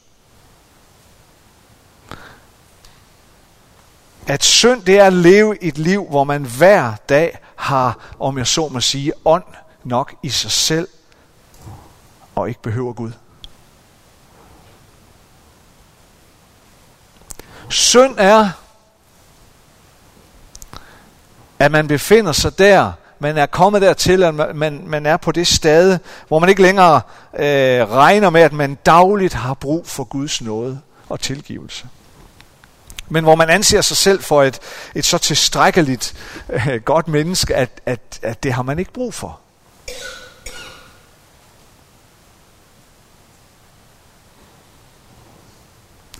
At 4.27 4.43
synd, 4.43 4.83
det 4.83 4.99
er 4.99 5.05
at 5.05 5.13
leve 5.13 5.63
et 5.63 5.77
liv, 5.77 6.05
hvor 6.09 6.23
man 6.23 6.43
hver 6.43 6.93
dag 7.09 7.39
har, 7.55 8.13
om 8.19 8.37
jeg 8.37 8.47
så 8.47 8.67
må 8.67 8.79
sige, 8.79 9.13
ånd 9.25 9.43
nok 9.83 10.15
i 10.23 10.29
sig 10.29 10.51
selv, 10.51 10.87
og 12.35 12.47
ikke 12.49 12.61
behøver 12.61 12.93
Gud. 12.93 13.11
Synd 17.69 18.15
er, 18.17 18.49
at 21.59 21.71
man 21.71 21.87
befinder 21.87 22.31
sig 22.31 22.57
der, 22.57 22.91
man 23.19 23.37
er 23.37 23.45
kommet 23.45 23.81
dertil, 23.81 24.23
at 24.23 24.55
man, 24.55 24.83
man 24.87 25.05
er 25.05 25.17
på 25.17 25.31
det 25.31 25.47
sted, 25.47 25.99
hvor 26.27 26.39
man 26.39 26.49
ikke 26.49 26.61
længere 26.61 27.01
øh, 27.33 27.91
regner 27.91 28.29
med, 28.29 28.41
at 28.41 28.53
man 28.53 28.75
dagligt 28.75 29.33
har 29.33 29.53
brug 29.53 29.87
for 29.87 30.03
Guds 30.03 30.41
nåde 30.41 30.81
og 31.09 31.19
tilgivelse 31.19 31.87
men 33.11 33.23
hvor 33.23 33.35
man 33.35 33.49
anser 33.49 33.81
sig 33.81 33.97
selv 33.97 34.23
for 34.23 34.43
et, 34.43 34.59
et 34.95 35.05
så 35.05 35.17
tilstrækkeligt 35.17 36.13
øh, 36.49 36.81
godt 36.81 37.07
menneske, 37.07 37.55
at, 37.55 37.81
at, 37.85 38.19
at 38.21 38.43
det 38.43 38.53
har 38.53 38.63
man 38.63 38.79
ikke 38.79 38.93
brug 38.93 39.13
for. 39.13 39.39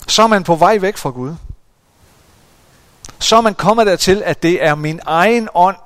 Så 0.07 0.23
er 0.23 0.27
man 0.27 0.43
på 0.43 0.55
vej 0.55 0.77
væk 0.77 0.97
fra 0.97 1.09
Gud. 1.09 1.35
Så 3.19 3.35
er 3.35 3.41
man 3.41 3.55
kommet 3.55 3.87
dertil, 3.87 4.23
at 4.25 4.43
det 4.43 4.63
er 4.63 4.75
min 4.75 4.99
egen 5.05 5.49
ånd, 5.53 5.77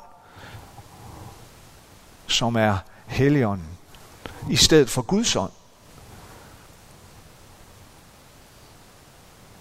som 2.28 2.56
er 2.56 2.78
Helligånden, 3.08 3.68
i 4.50 4.56
stedet 4.56 4.90
for 4.90 5.02
Guds 5.02 5.36
ånd. 5.36 5.52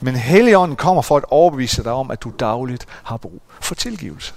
Men 0.05 0.17
Helligånden 0.17 0.77
kommer 0.77 1.03
for 1.03 1.17
at 1.17 1.25
overbevise 1.29 1.85
dig 1.85 1.93
om, 1.93 2.11
at 2.11 2.23
du 2.23 2.33
dagligt 2.39 2.87
har 3.03 3.17
brug 3.17 3.43
for 3.61 3.75
tilgivelse. 3.75 4.35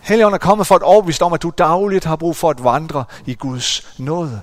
Helligånden 0.00 0.34
er 0.34 0.38
kommet 0.38 0.66
for 0.66 0.74
at 0.74 0.82
overbevise 0.82 1.18
dig 1.18 1.26
om, 1.26 1.32
at 1.32 1.42
du 1.42 1.52
dagligt 1.58 2.04
har 2.04 2.16
brug 2.16 2.36
for 2.36 2.50
at 2.50 2.64
vandre 2.64 3.04
i 3.26 3.34
Guds 3.34 3.98
nåde. 3.98 4.42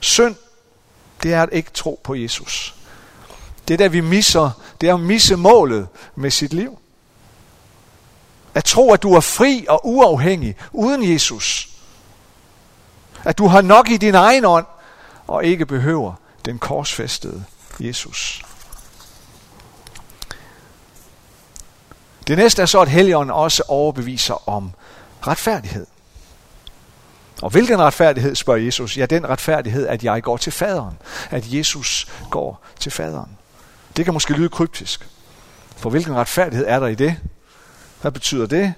Synd, 0.00 0.34
det 1.22 1.34
er 1.34 1.42
at 1.42 1.48
ikke 1.52 1.70
tro 1.70 2.00
på 2.04 2.14
Jesus. 2.14 2.74
Det 3.68 3.74
er 3.74 3.78
der, 3.78 3.88
vi 3.88 4.00
misser, 4.00 4.50
det 4.80 4.88
er 4.88 4.94
at 4.94 5.00
misse 5.00 5.36
målet 5.36 5.88
med 6.14 6.30
sit 6.30 6.52
liv. 6.52 6.78
At 8.54 8.64
tro, 8.64 8.92
at 8.92 9.02
du 9.02 9.14
er 9.14 9.20
fri 9.20 9.66
og 9.68 9.80
uafhængig 9.84 10.56
uden 10.72 11.12
Jesus. 11.12 11.68
At 13.24 13.38
du 13.38 13.46
har 13.46 13.60
nok 13.60 13.90
i 13.90 13.96
din 13.96 14.14
egen 14.14 14.44
ånd 14.44 14.66
og 15.26 15.44
ikke 15.44 15.66
behøver 15.66 16.21
den 16.44 16.58
korsfæstede 16.58 17.44
Jesus. 17.80 18.42
Det 22.26 22.38
næste 22.38 22.62
er 22.62 22.66
så, 22.66 22.80
at 22.80 22.88
Helligånden 22.88 23.30
også 23.30 23.62
overbeviser 23.68 24.48
om 24.48 24.70
retfærdighed. 25.26 25.86
Og 27.42 27.50
hvilken 27.50 27.78
retfærdighed, 27.78 28.34
spørger 28.34 28.60
Jesus? 28.60 28.96
Ja, 28.96 29.06
den 29.06 29.28
retfærdighed, 29.28 29.86
at 29.86 30.04
jeg 30.04 30.22
går 30.22 30.36
til 30.36 30.52
faderen. 30.52 30.98
At 31.30 31.44
Jesus 31.52 32.08
går 32.30 32.64
til 32.80 32.92
faderen. 32.92 33.38
Det 33.96 34.04
kan 34.04 34.14
måske 34.14 34.32
lyde 34.32 34.48
kryptisk. 34.48 35.08
For 35.76 35.90
hvilken 35.90 36.14
retfærdighed 36.14 36.66
er 36.66 36.80
der 36.80 36.86
i 36.86 36.94
det? 36.94 37.16
Hvad 38.00 38.12
betyder 38.12 38.46
det? 38.46 38.74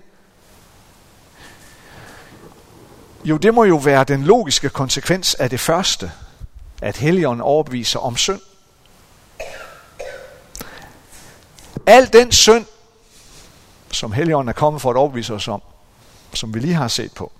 Jo, 3.25 3.37
det 3.37 3.55
må 3.55 3.65
jo 3.65 3.77
være 3.77 4.05
den 4.05 4.25
logiske 4.25 4.69
konsekvens 4.69 5.35
af 5.35 5.51
det 5.51 5.61
første, 5.61 6.13
at 6.83 6.97
Helligånden 6.97 7.41
overbeviser 7.41 7.99
om 7.99 8.17
synd. 8.17 8.41
Al 11.87 12.13
den 12.13 12.33
synd, 12.33 12.67
som 13.93 14.13
Helligånden 14.13 14.49
er 14.49 14.53
kommet 14.53 14.83
for 14.83 14.91
at 14.91 14.97
overbevise 14.97 15.35
os 15.35 15.49
om, 15.49 15.63
som 16.35 16.55
vi 16.55 16.59
lige 16.59 16.75
har 16.75 16.89
set 16.89 17.13
på, 17.13 17.33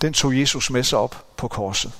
den 0.00 0.12
tog 0.12 0.38
Jesus 0.38 0.70
med 0.70 0.84
sig 0.84 0.98
op 0.98 1.24
på 1.36 1.48
korset. 1.48 1.92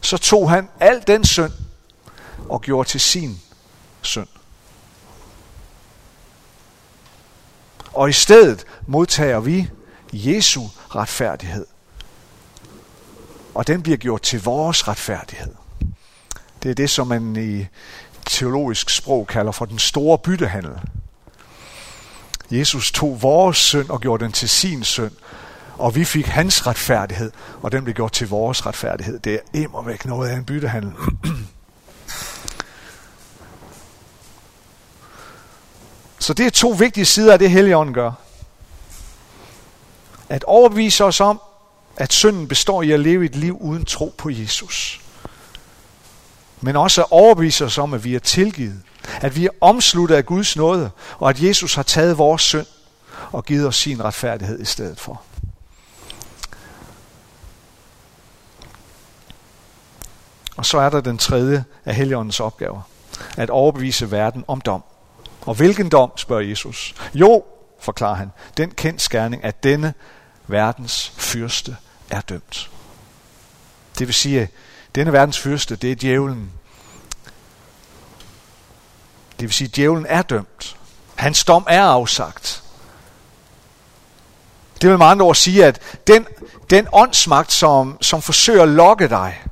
Så 0.00 0.18
tog 0.18 0.50
han 0.50 0.68
al 0.80 1.04
den 1.06 1.24
synd 1.24 1.52
og 2.48 2.62
gjorde 2.62 2.88
til 2.88 3.00
sin 3.00 3.40
synd. 4.02 4.28
Og 7.92 8.08
i 8.08 8.12
stedet 8.12 8.64
modtager 8.86 9.40
vi 9.40 9.68
Jesu 10.12 10.66
retfærdighed. 10.88 11.66
Og 13.54 13.66
den 13.66 13.82
bliver 13.82 13.96
gjort 13.96 14.22
til 14.22 14.42
vores 14.42 14.88
retfærdighed. 14.88 15.54
Det 16.62 16.70
er 16.70 16.74
det, 16.74 16.90
som 16.90 17.06
man 17.06 17.36
i 17.36 17.66
teologisk 18.26 18.90
sprog 18.90 19.26
kalder 19.26 19.52
for 19.52 19.64
den 19.64 19.78
store 19.78 20.18
byttehandel. 20.18 20.72
Jesus 22.50 22.92
tog 22.92 23.22
vores 23.22 23.56
synd 23.56 23.90
og 23.90 24.00
gjorde 24.00 24.24
den 24.24 24.32
til 24.32 24.48
sin 24.48 24.84
synd, 24.84 25.12
og 25.78 25.94
vi 25.94 26.04
fik 26.04 26.26
hans 26.26 26.66
retfærdighed, 26.66 27.32
og 27.62 27.72
den 27.72 27.84
blev 27.84 27.94
gjort 27.94 28.12
til 28.12 28.28
vores 28.28 28.66
retfærdighed. 28.66 29.18
Det 29.18 29.34
er 29.34 29.38
immer 29.52 29.82
væk 29.82 30.04
noget 30.04 30.28
af 30.28 30.36
en 30.36 30.44
byttehandel. 30.44 30.92
Så 36.18 36.34
det 36.34 36.46
er 36.46 36.50
to 36.50 36.68
vigtige 36.68 37.04
sider 37.04 37.32
af 37.32 37.38
det, 37.38 37.50
Helligånden 37.50 37.94
gør. 37.94 38.12
At 40.28 40.44
overbevise 40.44 41.04
os 41.04 41.20
om, 41.20 41.40
at 42.00 42.12
synden 42.12 42.48
består 42.48 42.82
i 42.82 42.90
at 42.90 43.00
leve 43.00 43.24
et 43.24 43.36
liv 43.36 43.58
uden 43.60 43.84
tro 43.84 44.14
på 44.18 44.30
Jesus. 44.30 45.00
Men 46.60 46.76
også 46.76 47.00
at 47.00 47.06
overbevise 47.10 47.64
os 47.64 47.78
om, 47.78 47.94
at 47.94 48.04
vi 48.04 48.14
er 48.14 48.18
tilgivet. 48.18 48.82
At 49.20 49.36
vi 49.36 49.46
er 49.46 49.50
omsluttet 49.60 50.16
af 50.16 50.26
Guds 50.26 50.56
nåde, 50.56 50.90
og 51.18 51.30
at 51.30 51.42
Jesus 51.42 51.74
har 51.74 51.82
taget 51.82 52.18
vores 52.18 52.42
synd 52.42 52.66
og 53.32 53.44
givet 53.44 53.66
os 53.66 53.76
sin 53.76 54.04
retfærdighed 54.04 54.60
i 54.60 54.64
stedet 54.64 55.00
for. 55.00 55.22
Og 60.56 60.66
så 60.66 60.78
er 60.78 60.90
der 60.90 61.00
den 61.00 61.18
tredje 61.18 61.64
af 61.84 61.94
Helligåndens 61.94 62.40
opgaver. 62.40 62.80
At 63.36 63.50
overbevise 63.50 64.10
verden 64.10 64.44
om 64.48 64.60
dom. 64.60 64.82
Og 65.40 65.54
hvilken 65.54 65.88
dom, 65.88 66.12
spørger 66.16 66.42
Jesus. 66.42 66.94
Jo, 67.14 67.44
forklarer 67.80 68.14
han, 68.14 68.32
den 68.56 68.70
kendt 68.70 69.02
skærning, 69.02 69.44
at 69.44 69.62
denne 69.64 69.94
verdens 70.46 71.12
fyrste 71.16 71.76
er 72.10 72.20
dømt. 72.20 72.70
Det 73.98 74.06
vil 74.06 74.14
sige, 74.14 74.40
at 74.40 74.48
denne 74.94 75.12
verdens 75.12 75.38
fyrste, 75.38 75.76
det 75.76 75.92
er 75.92 75.96
djævlen. 75.96 76.50
Det 79.40 79.48
vil 79.48 79.52
sige, 79.52 79.68
at 79.68 79.76
djævlen 79.76 80.06
er 80.08 80.22
dømt. 80.22 80.76
Hans 81.14 81.44
dom 81.44 81.66
er 81.68 81.82
afsagt. 81.82 82.62
Det 84.80 84.90
vil 84.90 84.98
med 84.98 85.06
andre 85.06 85.26
ord 85.26 85.34
sige, 85.34 85.66
at 85.66 85.98
den, 86.06 86.26
den 86.70 86.86
åndsmagt, 86.92 87.52
som, 87.52 87.98
som 88.00 88.22
forsøger 88.22 88.62
at 88.62 88.68
lokke 88.68 89.08
dig, 89.08 89.42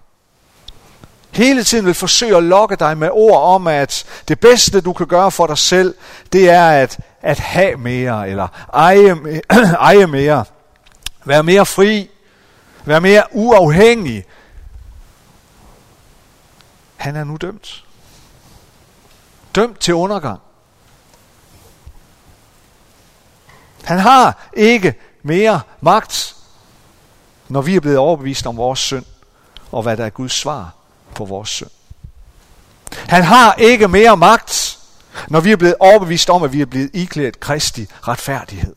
hele 1.31 1.65
tiden 1.65 1.87
vil 1.87 1.95
forsøge 1.95 2.37
at 2.37 2.43
lokke 2.43 2.77
dig 2.77 2.99
med 2.99 3.09
ord 3.13 3.43
om, 3.43 3.67
at 3.67 4.05
det 4.29 4.41
bedste, 4.41 4.81
du 4.81 4.93
kan 4.93 5.07
gøre 5.07 5.31
for 5.31 5.47
dig 5.47 5.59
selv, 5.59 5.95
det 6.33 6.51
er 6.51 6.71
at, 6.71 6.99
at 7.23 7.39
have 7.39 7.77
mere, 7.77 8.29
eller 8.29 8.49
eje, 8.75 9.17
eje 9.91 10.07
mere, 10.07 10.45
være 11.25 11.43
mere 11.43 11.67
fri, 11.67 12.11
være 12.89 13.01
mere 13.01 13.25
uafhængig. 13.33 14.25
Han 16.97 17.17
er 17.17 17.25
nu 17.25 17.37
dømt. 17.37 17.85
Dømt 19.55 19.81
til 19.81 19.95
undergang. 19.95 20.41
Han 23.85 23.99
har 23.99 24.49
ikke 24.53 24.95
mere 25.23 25.61
magt, 25.81 26.37
når 27.49 27.61
vi 27.61 27.77
er 27.77 27.81
blevet 27.81 27.99
overbevist 27.99 28.47
om 28.47 28.57
vores 28.57 28.79
synd, 28.79 29.05
og 29.73 29.83
hvad 29.83 29.97
der 29.97 30.05
er 30.05 30.11
Guds 30.11 30.33
svar 30.33 30.75
på 31.15 31.25
vores 31.25 31.49
synd. 31.49 31.71
Han 32.93 33.25
har 33.25 33.55
ikke 33.55 33.89
mere 33.89 34.17
magt, 34.17 34.79
når 35.29 35.41
vi 35.41 35.53
er 35.53 35.57
blevet 35.57 35.75
overbevist 35.81 36.31
om, 36.31 36.43
at 36.43 36.53
vi 36.53 36.61
er 36.61 36.67
blevet 36.67 36.91
iklædt 36.93 37.41
Kristi 37.41 37.87
retfærdighed, 38.09 38.75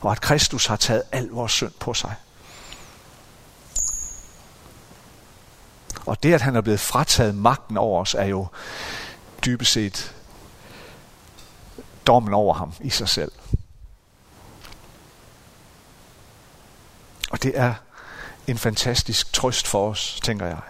og 0.00 0.12
at 0.12 0.20
Kristus 0.20 0.66
har 0.66 0.76
taget 0.76 1.02
al 1.12 1.28
vores 1.28 1.52
synd 1.52 1.72
på 1.80 1.94
sig. 1.94 2.14
Og 6.06 6.22
det, 6.22 6.34
at 6.34 6.40
han 6.40 6.56
er 6.56 6.60
blevet 6.60 6.80
frataget 6.80 7.34
magten 7.34 7.76
over 7.76 8.00
os, 8.00 8.14
er 8.14 8.24
jo 8.24 8.46
dybest 9.44 9.72
set 9.72 10.14
dommen 12.06 12.34
over 12.34 12.54
ham 12.54 12.72
i 12.80 12.90
sig 12.90 13.08
selv. 13.08 13.32
Og 17.30 17.42
det 17.42 17.58
er 17.58 17.74
en 18.46 18.58
fantastisk 18.58 19.32
trøst 19.32 19.66
for 19.66 19.90
os, 19.90 20.20
tænker 20.22 20.46
jeg. 20.46 20.60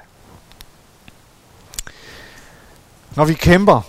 Når 3.16 3.25
vi 3.25 3.35
kæmper 3.35 3.81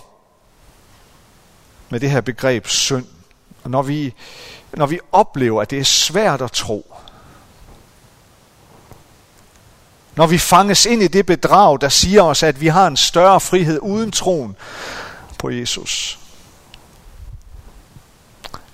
med 1.90 2.00
det 2.00 2.10
her 2.10 2.20
begreb 2.20 2.66
synd, 2.66 3.06
og 3.64 3.70
når 3.70 3.82
vi, 3.82 4.14
når 4.72 4.86
vi 4.86 5.00
oplever, 5.12 5.62
at 5.62 5.70
det 5.70 5.78
er 5.78 5.84
svært 5.84 6.42
at 6.42 6.52
tro, 6.52 6.91
når 10.16 10.26
vi 10.26 10.38
fanges 10.38 10.86
ind 10.86 11.02
i 11.02 11.08
det 11.08 11.26
bedrag, 11.26 11.80
der 11.80 11.88
siger 11.88 12.22
os, 12.22 12.42
at 12.42 12.60
vi 12.60 12.66
har 12.66 12.86
en 12.86 12.96
større 12.96 13.40
frihed 13.40 13.78
uden 13.82 14.12
troen 14.12 14.56
på 15.38 15.50
Jesus. 15.50 16.18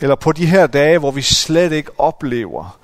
Eller 0.00 0.14
på 0.14 0.32
de 0.32 0.46
her 0.46 0.66
dage, 0.66 0.98
hvor 0.98 1.10
vi 1.10 1.22
slet 1.22 1.72
ikke 1.72 2.00
oplever 2.00 2.78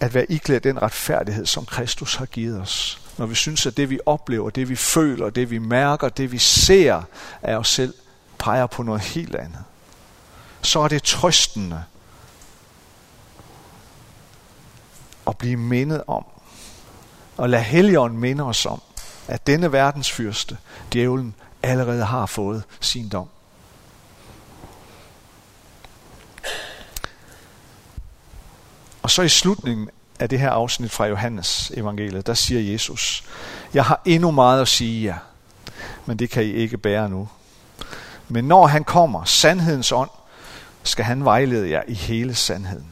at 0.00 0.14
være 0.14 0.32
iklædt 0.32 0.64
den 0.64 0.82
retfærdighed, 0.82 1.46
som 1.46 1.66
Kristus 1.66 2.14
har 2.14 2.26
givet 2.26 2.60
os 2.60 3.02
når 3.18 3.26
vi 3.26 3.34
synes, 3.34 3.66
at 3.66 3.76
det 3.76 3.90
vi 3.90 4.00
oplever, 4.06 4.50
det 4.50 4.68
vi 4.68 4.76
føler, 4.76 5.30
det 5.30 5.50
vi 5.50 5.58
mærker, 5.58 6.08
det 6.08 6.32
vi 6.32 6.38
ser 6.38 7.02
af 7.42 7.56
os 7.56 7.68
selv, 7.68 7.94
peger 8.38 8.66
på 8.66 8.82
noget 8.82 9.00
helt 9.00 9.34
andet. 9.34 9.64
Så 10.62 10.80
er 10.80 10.88
det 10.88 11.02
trøstende 11.02 11.84
at 15.26 15.38
blive 15.38 15.56
mindet 15.56 16.02
om, 16.06 16.24
og 17.42 17.48
lad 17.48 17.60
Helligånden 17.60 18.18
minde 18.18 18.44
os 18.44 18.66
om, 18.66 18.82
at 19.28 19.46
denne 19.46 19.72
verdens 19.72 20.10
fyrste, 20.10 20.56
djævlen, 20.92 21.34
allerede 21.62 22.04
har 22.04 22.26
fået 22.26 22.62
sin 22.80 23.08
dom. 23.08 23.28
Og 29.02 29.10
så 29.10 29.22
i 29.22 29.28
slutningen 29.28 29.90
af 30.18 30.28
det 30.28 30.40
her 30.40 30.50
afsnit 30.50 30.90
fra 30.90 31.06
Johannes 31.06 31.72
evangeliet, 31.74 32.26
der 32.26 32.34
siger 32.34 32.72
Jesus, 32.72 33.24
jeg 33.74 33.84
har 33.84 34.02
endnu 34.04 34.30
meget 34.30 34.60
at 34.60 34.68
sige 34.68 35.04
jer, 35.04 35.18
men 36.06 36.18
det 36.18 36.30
kan 36.30 36.42
I 36.42 36.52
ikke 36.52 36.78
bære 36.78 37.08
nu. 37.08 37.28
Men 38.28 38.44
når 38.44 38.66
han 38.66 38.84
kommer, 38.84 39.24
sandhedens 39.24 39.92
ånd, 39.92 40.10
skal 40.82 41.04
han 41.04 41.24
vejlede 41.24 41.70
jer 41.70 41.82
i 41.88 41.94
hele 41.94 42.34
sandheden. 42.34 42.91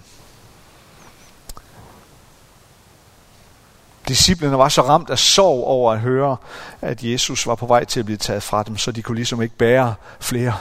Disciplene 4.10 4.58
var 4.58 4.68
så 4.68 4.82
ramt 4.82 5.10
af 5.10 5.18
sorg 5.18 5.64
over 5.64 5.92
at 5.92 6.00
høre, 6.00 6.36
at 6.80 7.02
Jesus 7.02 7.46
var 7.46 7.54
på 7.54 7.66
vej 7.66 7.84
til 7.84 8.00
at 8.00 8.06
blive 8.06 8.18
taget 8.18 8.42
fra 8.42 8.62
dem, 8.62 8.76
så 8.76 8.92
de 8.92 9.02
kunne 9.02 9.16
ligesom 9.16 9.42
ikke 9.42 9.56
bære 9.56 9.94
flere 10.20 10.56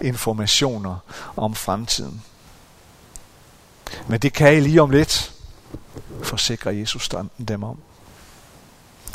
informationer 0.00 0.96
om 1.36 1.54
fremtiden. 1.54 2.22
Men 4.08 4.20
det 4.20 4.32
kan 4.32 4.56
I 4.56 4.60
lige 4.60 4.82
om 4.82 4.90
lidt, 4.90 5.32
forsikrer 6.22 6.72
Jesus 6.72 7.10
dem 7.48 7.62
om. 7.62 7.78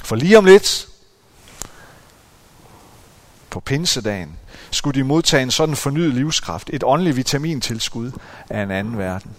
For 0.04 0.16
lige 0.16 0.38
om 0.38 0.46
lidt, 0.46 0.88
på 3.50 3.60
pinsedagen, 3.60 4.38
skulle 4.72 5.00
de 5.00 5.04
modtage 5.04 5.44
en 5.44 5.52
sådan 5.52 5.76
fornyet 5.76 6.14
livskraft, 6.14 6.70
et 6.74 6.84
åndeligt 6.84 7.16
vitamintilskud 7.16 8.12
af 8.50 8.64
en 8.64 8.72
anden 8.72 8.98
verden. 8.98 9.36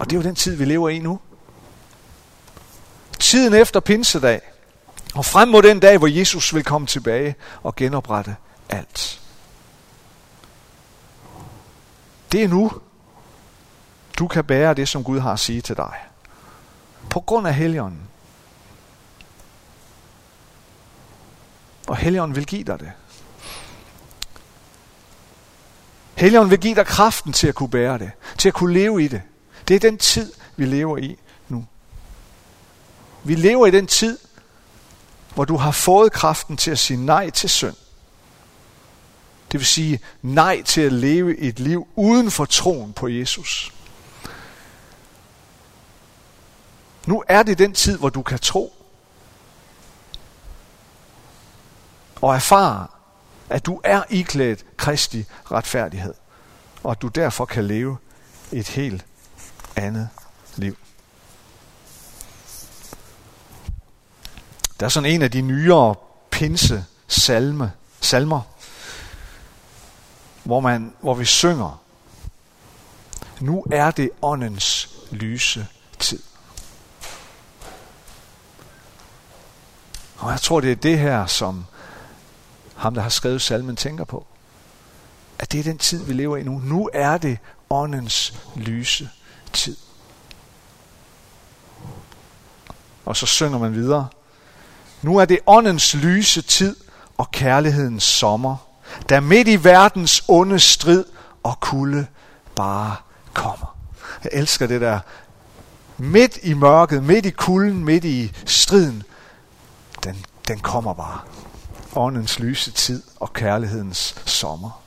Og 0.00 0.10
det 0.10 0.16
er 0.16 0.20
jo 0.20 0.28
den 0.28 0.34
tid, 0.34 0.56
vi 0.56 0.64
lever 0.64 0.88
i 0.88 0.98
nu. 0.98 1.20
Tiden 3.18 3.54
efter 3.54 3.80
pinsedag, 3.80 4.40
og 5.14 5.24
frem 5.24 5.48
mod 5.48 5.62
den 5.62 5.80
dag, 5.80 5.98
hvor 5.98 6.06
Jesus 6.06 6.54
vil 6.54 6.64
komme 6.64 6.86
tilbage 6.86 7.34
og 7.62 7.76
genoprette 7.76 8.36
alt. 8.68 9.20
Det 12.32 12.42
er 12.42 12.48
nu, 12.48 12.72
du 14.18 14.28
kan 14.28 14.44
bære 14.44 14.74
det, 14.74 14.88
som 14.88 15.04
Gud 15.04 15.18
har 15.18 15.32
at 15.32 15.40
sige 15.40 15.60
til 15.60 15.76
dig. 15.76 15.94
På 17.10 17.20
grund 17.20 17.46
af 17.46 17.54
Helligånden. 17.54 18.02
Og 21.88 21.96
Helligånden 21.96 22.36
vil 22.36 22.46
give 22.46 22.64
dig 22.64 22.80
det. 22.80 22.92
Helligånden 26.14 26.50
vil 26.50 26.60
give 26.60 26.74
dig 26.74 26.86
kraften 26.86 27.32
til 27.32 27.46
at 27.46 27.54
kunne 27.54 27.70
bære 27.70 27.98
det. 27.98 28.10
Til 28.38 28.48
at 28.48 28.54
kunne 28.54 28.74
leve 28.74 29.04
i 29.04 29.08
det. 29.08 29.22
Det 29.70 29.76
er 29.76 29.90
den 29.90 29.98
tid, 29.98 30.32
vi 30.56 30.66
lever 30.66 30.98
i 30.98 31.18
nu. 31.48 31.66
Vi 33.24 33.34
lever 33.34 33.66
i 33.66 33.70
den 33.70 33.86
tid, 33.86 34.18
hvor 35.34 35.44
du 35.44 35.56
har 35.56 35.70
fået 35.70 36.12
kraften 36.12 36.56
til 36.56 36.70
at 36.70 36.78
sige 36.78 37.06
nej 37.06 37.30
til 37.30 37.50
synd. 37.50 37.76
Det 39.52 39.60
vil 39.60 39.66
sige 39.66 40.00
nej 40.22 40.62
til 40.62 40.80
at 40.80 40.92
leve 40.92 41.38
et 41.38 41.58
liv 41.58 41.88
uden 41.96 42.30
for 42.30 42.44
troen 42.44 42.92
på 42.92 43.08
Jesus. 43.08 43.72
Nu 47.06 47.24
er 47.28 47.42
det 47.42 47.58
den 47.58 47.72
tid, 47.72 47.98
hvor 47.98 48.08
du 48.08 48.22
kan 48.22 48.38
tro 48.38 48.74
og 52.20 52.34
erfare, 52.34 52.86
at 53.48 53.66
du 53.66 53.80
er 53.84 54.02
iklædt 54.08 54.64
kristi 54.76 55.24
retfærdighed, 55.50 56.14
og 56.82 56.90
at 56.90 57.02
du 57.02 57.08
derfor 57.08 57.44
kan 57.44 57.64
leve 57.64 57.98
et 58.52 58.68
helt 58.68 59.06
andet 59.80 60.08
liv. 60.56 60.76
Der 64.80 64.86
er 64.86 64.90
sådan 64.90 65.10
en 65.10 65.22
af 65.22 65.30
de 65.30 65.40
nyere 65.40 65.94
pinse 66.30 66.84
salme, 67.08 67.72
salmer, 68.00 68.40
hvor, 70.44 70.60
man, 70.60 70.92
hvor 71.00 71.14
vi 71.14 71.24
synger, 71.24 71.82
nu 73.40 73.64
er 73.72 73.90
det 73.90 74.10
åndens 74.22 74.88
lyse 75.10 75.66
tid. 75.98 76.22
Og 80.18 80.30
jeg 80.30 80.40
tror, 80.40 80.60
det 80.60 80.72
er 80.72 80.76
det 80.76 80.98
her, 80.98 81.26
som 81.26 81.64
ham, 82.76 82.94
der 82.94 83.02
har 83.02 83.08
skrevet 83.08 83.42
salmen, 83.42 83.76
tænker 83.76 84.04
på. 84.04 84.26
At 85.38 85.52
det 85.52 85.60
er 85.60 85.64
den 85.64 85.78
tid, 85.78 86.04
vi 86.04 86.12
lever 86.12 86.36
i 86.36 86.42
nu. 86.42 86.58
Nu 86.58 86.90
er 86.92 87.18
det 87.18 87.38
åndens 87.70 88.34
lyse 88.56 89.10
tid. 89.52 89.76
Og 93.04 93.16
så 93.16 93.26
synger 93.26 93.58
man 93.58 93.74
videre. 93.74 94.08
Nu 95.02 95.16
er 95.16 95.24
det 95.24 95.38
åndens 95.46 95.94
lyse 95.94 96.42
tid 96.42 96.76
og 97.16 97.30
kærlighedens 97.30 98.02
sommer, 98.02 98.56
der 99.08 99.20
midt 99.20 99.48
i 99.48 99.64
verdens 99.64 100.24
onde 100.28 100.58
strid 100.58 101.04
og 101.42 101.60
kulde 101.60 102.06
bare 102.54 102.96
kommer. 103.34 103.76
Jeg 104.24 104.30
elsker 104.32 104.66
det 104.66 104.80
der. 104.80 105.00
Midt 105.98 106.38
i 106.42 106.54
mørket, 106.54 107.02
midt 107.02 107.26
i 107.26 107.30
kulden, 107.30 107.84
midt 107.84 108.04
i 108.04 108.32
striden, 108.46 109.02
den, 110.04 110.24
den 110.48 110.58
kommer 110.58 110.94
bare. 110.94 111.20
Åndens 111.94 112.38
lyse 112.38 112.70
tid 112.70 113.02
og 113.16 113.32
kærlighedens 113.32 114.14
sommer. 114.26 114.82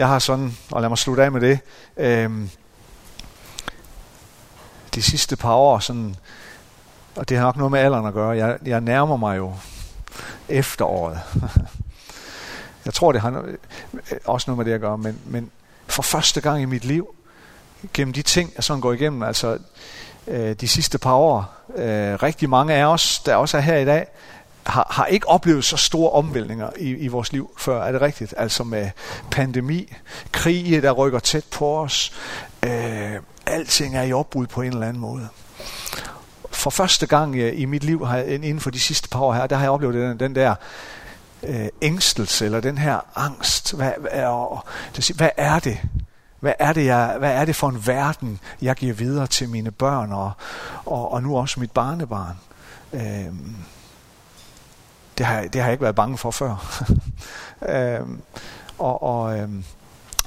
Jeg 0.00 0.08
har 0.08 0.18
sådan, 0.18 0.56
og 0.70 0.80
lad 0.80 0.88
mig 0.88 0.98
slutte 0.98 1.24
af 1.24 1.32
med 1.32 1.40
det, 1.40 1.58
øh, 1.96 2.48
de 4.94 5.02
sidste 5.02 5.36
par 5.36 5.54
år, 5.54 5.78
sådan, 5.78 6.16
og 7.16 7.28
det 7.28 7.36
har 7.36 7.44
nok 7.44 7.56
noget 7.56 7.70
med 7.70 7.80
alderen 7.80 8.06
at 8.06 8.14
gøre, 8.14 8.28
jeg, 8.28 8.58
jeg 8.64 8.80
nærmer 8.80 9.16
mig 9.16 9.36
jo 9.36 9.54
efteråret. 10.48 11.20
jeg 12.86 12.94
tror, 12.94 13.12
det 13.12 13.20
har 13.20 13.30
noget, 13.30 13.56
øh, 13.94 14.18
også 14.24 14.50
noget 14.50 14.58
med 14.58 14.64
det 14.64 14.72
at 14.72 14.80
gøre, 14.80 14.98
men, 14.98 15.18
men 15.24 15.50
for 15.86 16.02
første 16.02 16.40
gang 16.40 16.62
i 16.62 16.64
mit 16.64 16.84
liv, 16.84 17.14
gennem 17.94 18.12
de 18.12 18.22
ting, 18.22 18.52
jeg 18.56 18.64
sådan 18.64 18.80
går 18.80 18.92
igennem, 18.92 19.22
altså 19.22 19.58
øh, 20.26 20.52
de 20.52 20.68
sidste 20.68 20.98
par 20.98 21.14
år, 21.14 21.54
øh, 21.76 22.22
rigtig 22.22 22.50
mange 22.50 22.74
af 22.74 22.84
os, 22.84 23.18
der 23.18 23.34
også 23.34 23.56
er 23.56 23.60
her 23.60 23.76
i 23.76 23.84
dag, 23.84 24.06
har, 24.66 24.86
har 24.90 25.06
ikke 25.06 25.28
oplevet 25.28 25.64
så 25.64 25.76
store 25.76 26.10
omvæltninger 26.10 26.70
i, 26.78 26.90
i 26.90 27.08
vores 27.08 27.32
liv 27.32 27.50
før, 27.58 27.82
er 27.82 27.92
det 27.92 28.00
rigtigt? 28.00 28.34
Altså 28.36 28.64
med 28.64 28.90
pandemi, 29.30 29.92
krige, 30.32 30.80
der 30.80 30.92
rykker 30.92 31.18
tæt 31.18 31.44
på 31.50 31.78
os, 31.78 32.12
øh, 32.62 33.12
alting 33.46 33.96
er 33.96 34.02
i 34.02 34.12
opbrud 34.12 34.46
på 34.46 34.62
en 34.62 34.72
eller 34.72 34.86
anden 34.86 35.00
måde. 35.00 35.28
For 36.50 36.70
første 36.70 37.06
gang 37.06 37.36
øh, 37.36 37.60
i 37.60 37.64
mit 37.64 37.84
liv, 37.84 38.06
har 38.06 38.16
jeg, 38.16 38.34
inden 38.34 38.60
for 38.60 38.70
de 38.70 38.80
sidste 38.80 39.08
par 39.08 39.20
år 39.20 39.32
her, 39.32 39.46
der 39.46 39.56
har 39.56 39.62
jeg 39.62 39.70
oplevet 39.70 39.94
den, 39.94 40.20
den 40.20 40.34
der 40.34 40.54
øh, 41.42 41.68
ængstelse, 41.82 42.44
eller 42.44 42.60
den 42.60 42.78
her 42.78 42.98
angst. 43.14 43.72
Hvad, 43.72 43.92
hvad, 44.00 45.14
hvad 45.14 45.30
er 45.36 45.58
det? 45.58 45.78
Hvad 46.40 46.52
er 46.58 46.72
det, 46.72 46.86
jeg, 46.86 47.16
hvad 47.18 47.32
er 47.32 47.44
det 47.44 47.56
for 47.56 47.68
en 47.68 47.86
verden, 47.86 48.40
jeg 48.62 48.76
giver 48.76 48.94
videre 48.94 49.26
til 49.26 49.48
mine 49.48 49.70
børn, 49.70 50.12
og, 50.12 50.32
og, 50.86 51.12
og 51.12 51.22
nu 51.22 51.36
også 51.36 51.60
mit 51.60 51.70
barnebarn? 51.70 52.36
Øh, 52.92 53.26
det 55.20 55.28
har, 55.28 55.42
det 55.42 55.54
har 55.54 55.68
jeg 55.68 55.72
ikke 55.72 55.82
været 55.82 55.94
bange 55.94 56.18
for 56.18 56.30
før. 56.30 56.82
øhm, 57.68 58.20
og, 58.78 59.02
og, 59.02 59.38
øhm, 59.38 59.64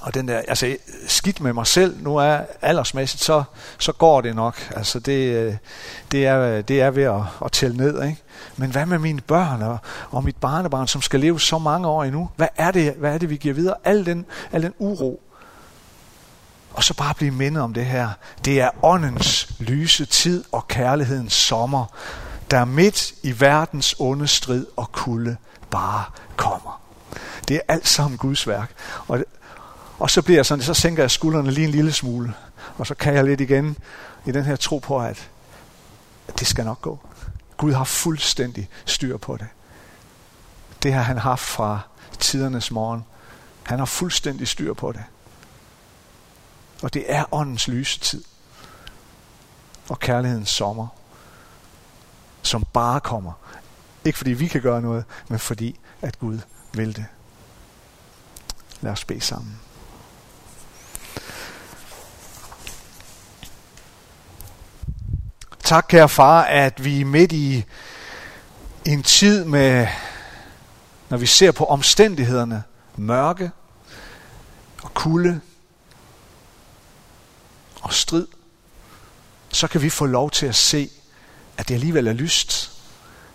og 0.01 0.13
den 0.13 0.27
der, 0.27 0.41
altså 0.47 0.77
skidt 1.07 1.41
med 1.41 1.53
mig 1.53 1.67
selv, 1.67 2.03
nu 2.03 2.17
er 2.17 2.39
aldersmæssigt, 2.61 3.23
så, 3.23 3.43
så 3.79 3.91
går 3.91 4.21
det 4.21 4.35
nok. 4.35 4.73
Altså 4.75 4.99
det, 4.99 5.35
øh, 5.35 5.55
det, 6.11 6.25
er, 6.25 6.61
det 6.61 6.81
er 6.81 6.91
ved 6.91 7.03
at, 7.03 7.21
at 7.45 7.51
tælle 7.51 7.77
ned, 7.77 8.03
ikke? 8.03 8.21
Men 8.57 8.71
hvad 8.71 8.85
med 8.85 8.99
mine 8.99 9.21
børn 9.21 9.61
og, 9.61 9.77
og 10.09 10.23
mit 10.23 10.35
barnebarn, 10.35 10.87
som 10.87 11.01
skal 11.01 11.19
leve 11.19 11.39
så 11.39 11.57
mange 11.57 11.87
år 11.87 12.03
endnu? 12.03 12.29
Hvad 12.35 12.47
er 12.57 12.71
det, 12.71 12.93
hvad 12.93 13.13
er 13.13 13.17
det 13.17 13.29
vi 13.29 13.37
giver 13.37 13.53
videre? 13.53 13.75
Al 13.83 14.05
den, 14.05 14.25
al 14.51 14.63
den 14.63 14.73
uro. 14.77 15.21
Og 16.73 16.83
så 16.83 16.93
bare 16.93 17.13
blive 17.13 17.31
mindet 17.31 17.63
om 17.63 17.73
det 17.73 17.85
her. 17.85 18.09
Det 18.45 18.61
er 18.61 18.69
åndens 18.83 19.55
lyse 19.59 20.05
tid 20.05 20.43
og 20.51 20.67
kærlighedens 20.67 21.33
sommer, 21.33 21.85
der 22.51 22.65
midt 22.65 23.13
i 23.23 23.39
verdens 23.39 23.95
onde 23.99 24.27
strid 24.27 24.65
og 24.75 24.91
kulde 24.91 25.37
bare 25.69 26.03
kommer. 26.35 26.81
Det 27.47 27.55
er 27.55 27.61
alt 27.67 27.87
sammen 27.87 28.17
Guds 28.17 28.47
værk. 28.47 28.71
Og, 29.07 29.25
og 29.99 30.09
så 30.09 30.21
bliver 30.21 30.37
jeg 30.37 30.45
sådan, 30.45 30.63
så 30.63 30.73
sænker 30.73 31.03
jeg 31.03 31.11
skuldrene 31.11 31.51
lige 31.51 31.65
en 31.65 31.71
lille 31.71 31.93
smule. 31.93 32.33
Og 32.77 32.87
så 32.87 32.95
kan 32.95 33.13
jeg 33.13 33.23
lidt 33.23 33.41
igen 33.41 33.77
i 34.25 34.31
den 34.31 34.43
her 34.45 34.55
tro 34.55 34.77
på, 34.77 34.99
at 34.99 35.29
det 36.39 36.47
skal 36.47 36.65
nok 36.65 36.81
gå. 36.81 36.99
Gud 37.57 37.73
har 37.73 37.83
fuldstændig 37.83 38.69
styr 38.85 39.17
på 39.17 39.37
det. 39.37 39.47
Det 40.83 40.93
har 40.93 41.01
han 41.01 41.17
haft 41.17 41.41
fra 41.41 41.79
tidernes 42.19 42.71
morgen. 42.71 43.05
Han 43.63 43.79
har 43.79 43.85
fuldstændig 43.85 44.47
styr 44.47 44.73
på 44.73 44.91
det. 44.91 45.03
Og 46.81 46.93
det 46.93 47.05
er 47.07 47.33
åndens 47.33 47.67
lyse 47.67 47.99
tid. 47.99 48.23
Og 49.89 49.99
kærlighedens 49.99 50.49
sommer 50.49 50.87
som 52.43 52.65
bare 52.73 52.99
kommer. 52.99 53.33
Ikke 54.05 54.17
fordi 54.17 54.31
vi 54.31 54.47
kan 54.47 54.61
gøre 54.61 54.81
noget, 54.81 55.05
men 55.27 55.39
fordi 55.39 55.79
at 56.01 56.19
Gud 56.19 56.39
vil 56.73 56.95
det. 56.95 57.05
Lad 58.81 58.91
os 58.91 59.05
bede 59.05 59.21
sammen. 59.21 59.59
Tak, 65.63 65.85
kære 65.89 66.09
far, 66.09 66.41
at 66.43 66.83
vi 66.83 67.01
er 67.01 67.05
midt 67.05 67.31
i 67.31 67.65
en 68.85 69.03
tid 69.03 69.45
med, 69.45 69.87
når 71.09 71.17
vi 71.17 71.25
ser 71.25 71.51
på 71.51 71.65
omstændighederne, 71.65 72.63
mørke 72.95 73.51
og 74.83 74.93
kulde 74.93 75.41
og 77.81 77.93
strid, 77.93 78.27
så 79.49 79.67
kan 79.67 79.81
vi 79.81 79.89
få 79.89 80.05
lov 80.05 80.31
til 80.31 80.45
at 80.45 80.55
se 80.55 80.89
at 81.57 81.67
det 81.67 81.73
alligevel 81.73 82.07
er 82.07 82.13
lyst, 82.13 82.71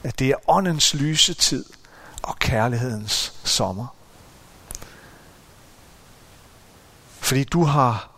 at 0.02 0.18
det 0.18 0.28
er 0.28 0.50
åndens 0.50 0.94
lyse 0.94 1.35
tid 1.35 1.64
og 2.22 2.38
kærlighedens 2.38 3.33
sommer. 3.44 3.87
Fordi 7.20 7.44
du 7.44 7.64
har 7.64 8.11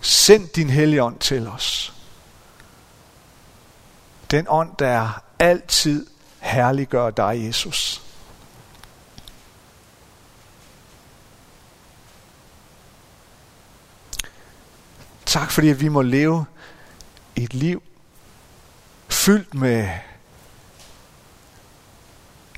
sendt 0.00 0.56
din 0.56 0.70
hellige 0.70 1.02
ånd 1.02 1.18
til 1.18 1.46
os. 1.46 1.94
Den 4.30 4.46
ånd, 4.48 4.76
der 4.78 5.22
altid 5.38 6.06
herliggør 6.38 7.10
dig, 7.10 7.44
Jesus. 7.46 8.02
Tak 15.26 15.50
fordi 15.50 15.68
at 15.68 15.80
vi 15.80 15.88
må 15.88 16.02
leve 16.02 16.46
et 17.36 17.54
liv 17.54 17.82
fyldt 19.28 19.54
med, 19.54 19.88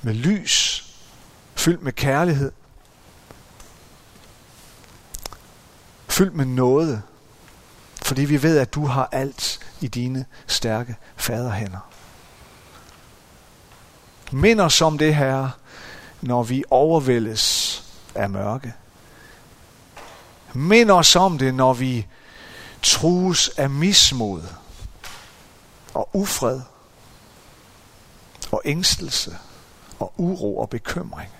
med 0.02 0.14
lys, 0.14 0.84
fyldt 1.54 1.82
med 1.82 1.92
kærlighed, 1.92 2.52
fyldt 6.08 6.34
med 6.34 6.44
noget, 6.44 7.02
fordi 8.02 8.24
vi 8.24 8.42
ved, 8.42 8.58
at 8.58 8.74
du 8.74 8.86
har 8.86 9.08
alt 9.12 9.60
i 9.80 9.88
dine 9.88 10.26
stærke 10.46 10.96
faderhænder. 11.16 11.90
Mind 14.32 14.60
os 14.60 14.80
om 14.80 14.98
det 14.98 15.14
her, 15.14 15.48
når 16.20 16.42
vi 16.42 16.64
overvældes 16.70 17.84
af 18.14 18.30
mørke. 18.30 18.74
Mind 20.52 20.90
os 20.90 21.16
om 21.16 21.38
det, 21.38 21.54
når 21.54 21.72
vi 21.72 22.06
trues 22.82 23.48
af 23.48 23.70
mismod 23.70 24.42
og 25.94 26.08
ufred 26.12 26.60
og 28.50 28.62
ængstelse 28.64 29.38
og 29.98 30.12
uro 30.16 30.58
og 30.58 30.70
bekymring. 30.70 31.30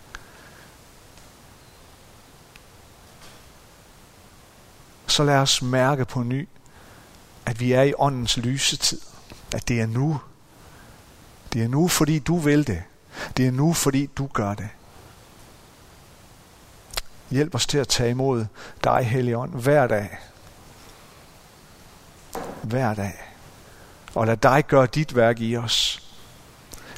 Så 5.06 5.24
lad 5.24 5.36
os 5.36 5.62
mærke 5.62 6.04
på 6.04 6.22
ny, 6.22 6.48
at 7.46 7.60
vi 7.60 7.72
er 7.72 7.82
i 7.82 7.94
åndens 7.98 8.36
lysetid. 8.36 9.00
At 9.54 9.68
det 9.68 9.80
er 9.80 9.86
nu. 9.86 10.20
Det 11.52 11.62
er 11.62 11.68
nu, 11.68 11.88
fordi 11.88 12.18
du 12.18 12.38
vil 12.38 12.66
det. 12.66 12.82
Det 13.36 13.46
er 13.46 13.50
nu, 13.50 13.72
fordi 13.72 14.06
du 14.06 14.26
gør 14.26 14.54
det. 14.54 14.68
Hjælp 17.30 17.54
os 17.54 17.66
til 17.66 17.78
at 17.78 17.88
tage 17.88 18.10
imod 18.10 18.46
dig, 18.84 19.04
Helligånd, 19.04 19.54
hver 19.62 19.86
dag 19.86 20.18
hver 22.62 22.94
dag. 22.94 23.29
Og 24.14 24.26
lad 24.26 24.36
dig 24.36 24.64
gøre 24.68 24.86
dit 24.86 25.16
værk 25.16 25.40
i 25.40 25.56
os. 25.56 26.02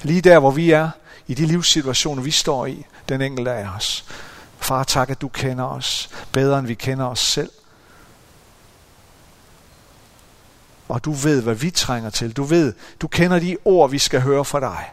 Lige 0.03 0.21
der, 0.21 0.39
hvor 0.39 0.51
vi 0.51 0.71
er, 0.71 0.91
i 1.27 1.35
de 1.35 1.47
livssituationer, 1.47 2.23
vi 2.23 2.31
står 2.31 2.67
i, 2.67 2.87
den 3.09 3.21
enkelte 3.21 3.53
af 3.53 3.69
os. 3.77 4.05
Far, 4.59 4.85
tak, 4.85 5.11
at 5.11 5.21
du 5.21 5.29
kender 5.29 5.65
os 5.65 6.11
bedre, 6.33 6.59
end 6.59 6.67
vi 6.67 6.75
kender 6.75 7.07
os 7.07 7.21
selv. 7.21 7.51
Og 10.89 11.05
du 11.05 11.13
ved, 11.13 11.43
hvad 11.43 11.55
vi 11.55 11.71
trænger 11.71 12.11
til. 12.11 12.33
Du 12.33 12.43
ved, 12.43 12.75
du 13.01 13.09
kender 13.09 13.39
de 13.39 13.57
ord, 13.65 13.91
vi 13.91 13.99
skal 13.99 14.21
høre 14.21 14.45
fra 14.45 14.61
dig. 14.61 14.91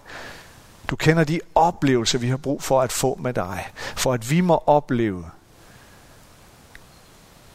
Du 0.88 0.96
kender 0.96 1.24
de 1.24 1.40
oplevelser, 1.56 2.20
vi 2.20 2.30
har 2.30 2.38
brug 2.38 2.64
for 2.64 2.82
at 2.82 2.92
få 2.92 3.16
med 3.22 3.34
dig. 3.34 3.68
For 3.96 4.14
at 4.14 4.30
vi 4.30 4.42
må 4.42 4.64
opleve, 4.66 5.26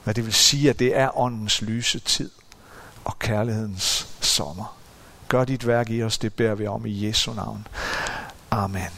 hvad 0.05 0.15
det 0.15 0.25
vil 0.25 0.35
sige, 0.35 0.71
at 0.71 0.79
det 0.79 0.97
er 0.97 1.19
åndens 1.19 1.63
lyse 1.63 1.99
tid 1.99 2.31
og 3.05 3.19
kærlighedens 3.19 4.09
sommer. 4.21 4.77
Gør 5.29 5.45
dit 5.45 5.67
værk 5.67 5.91
i 5.91 6.03
os, 6.03 6.19
det 6.19 6.35
bærer 6.35 6.55
vi 6.55 6.67
om 6.67 6.87
i 6.87 7.07
Jesu 7.07 7.33
navn. 7.33 7.67
Amen. 8.51 8.91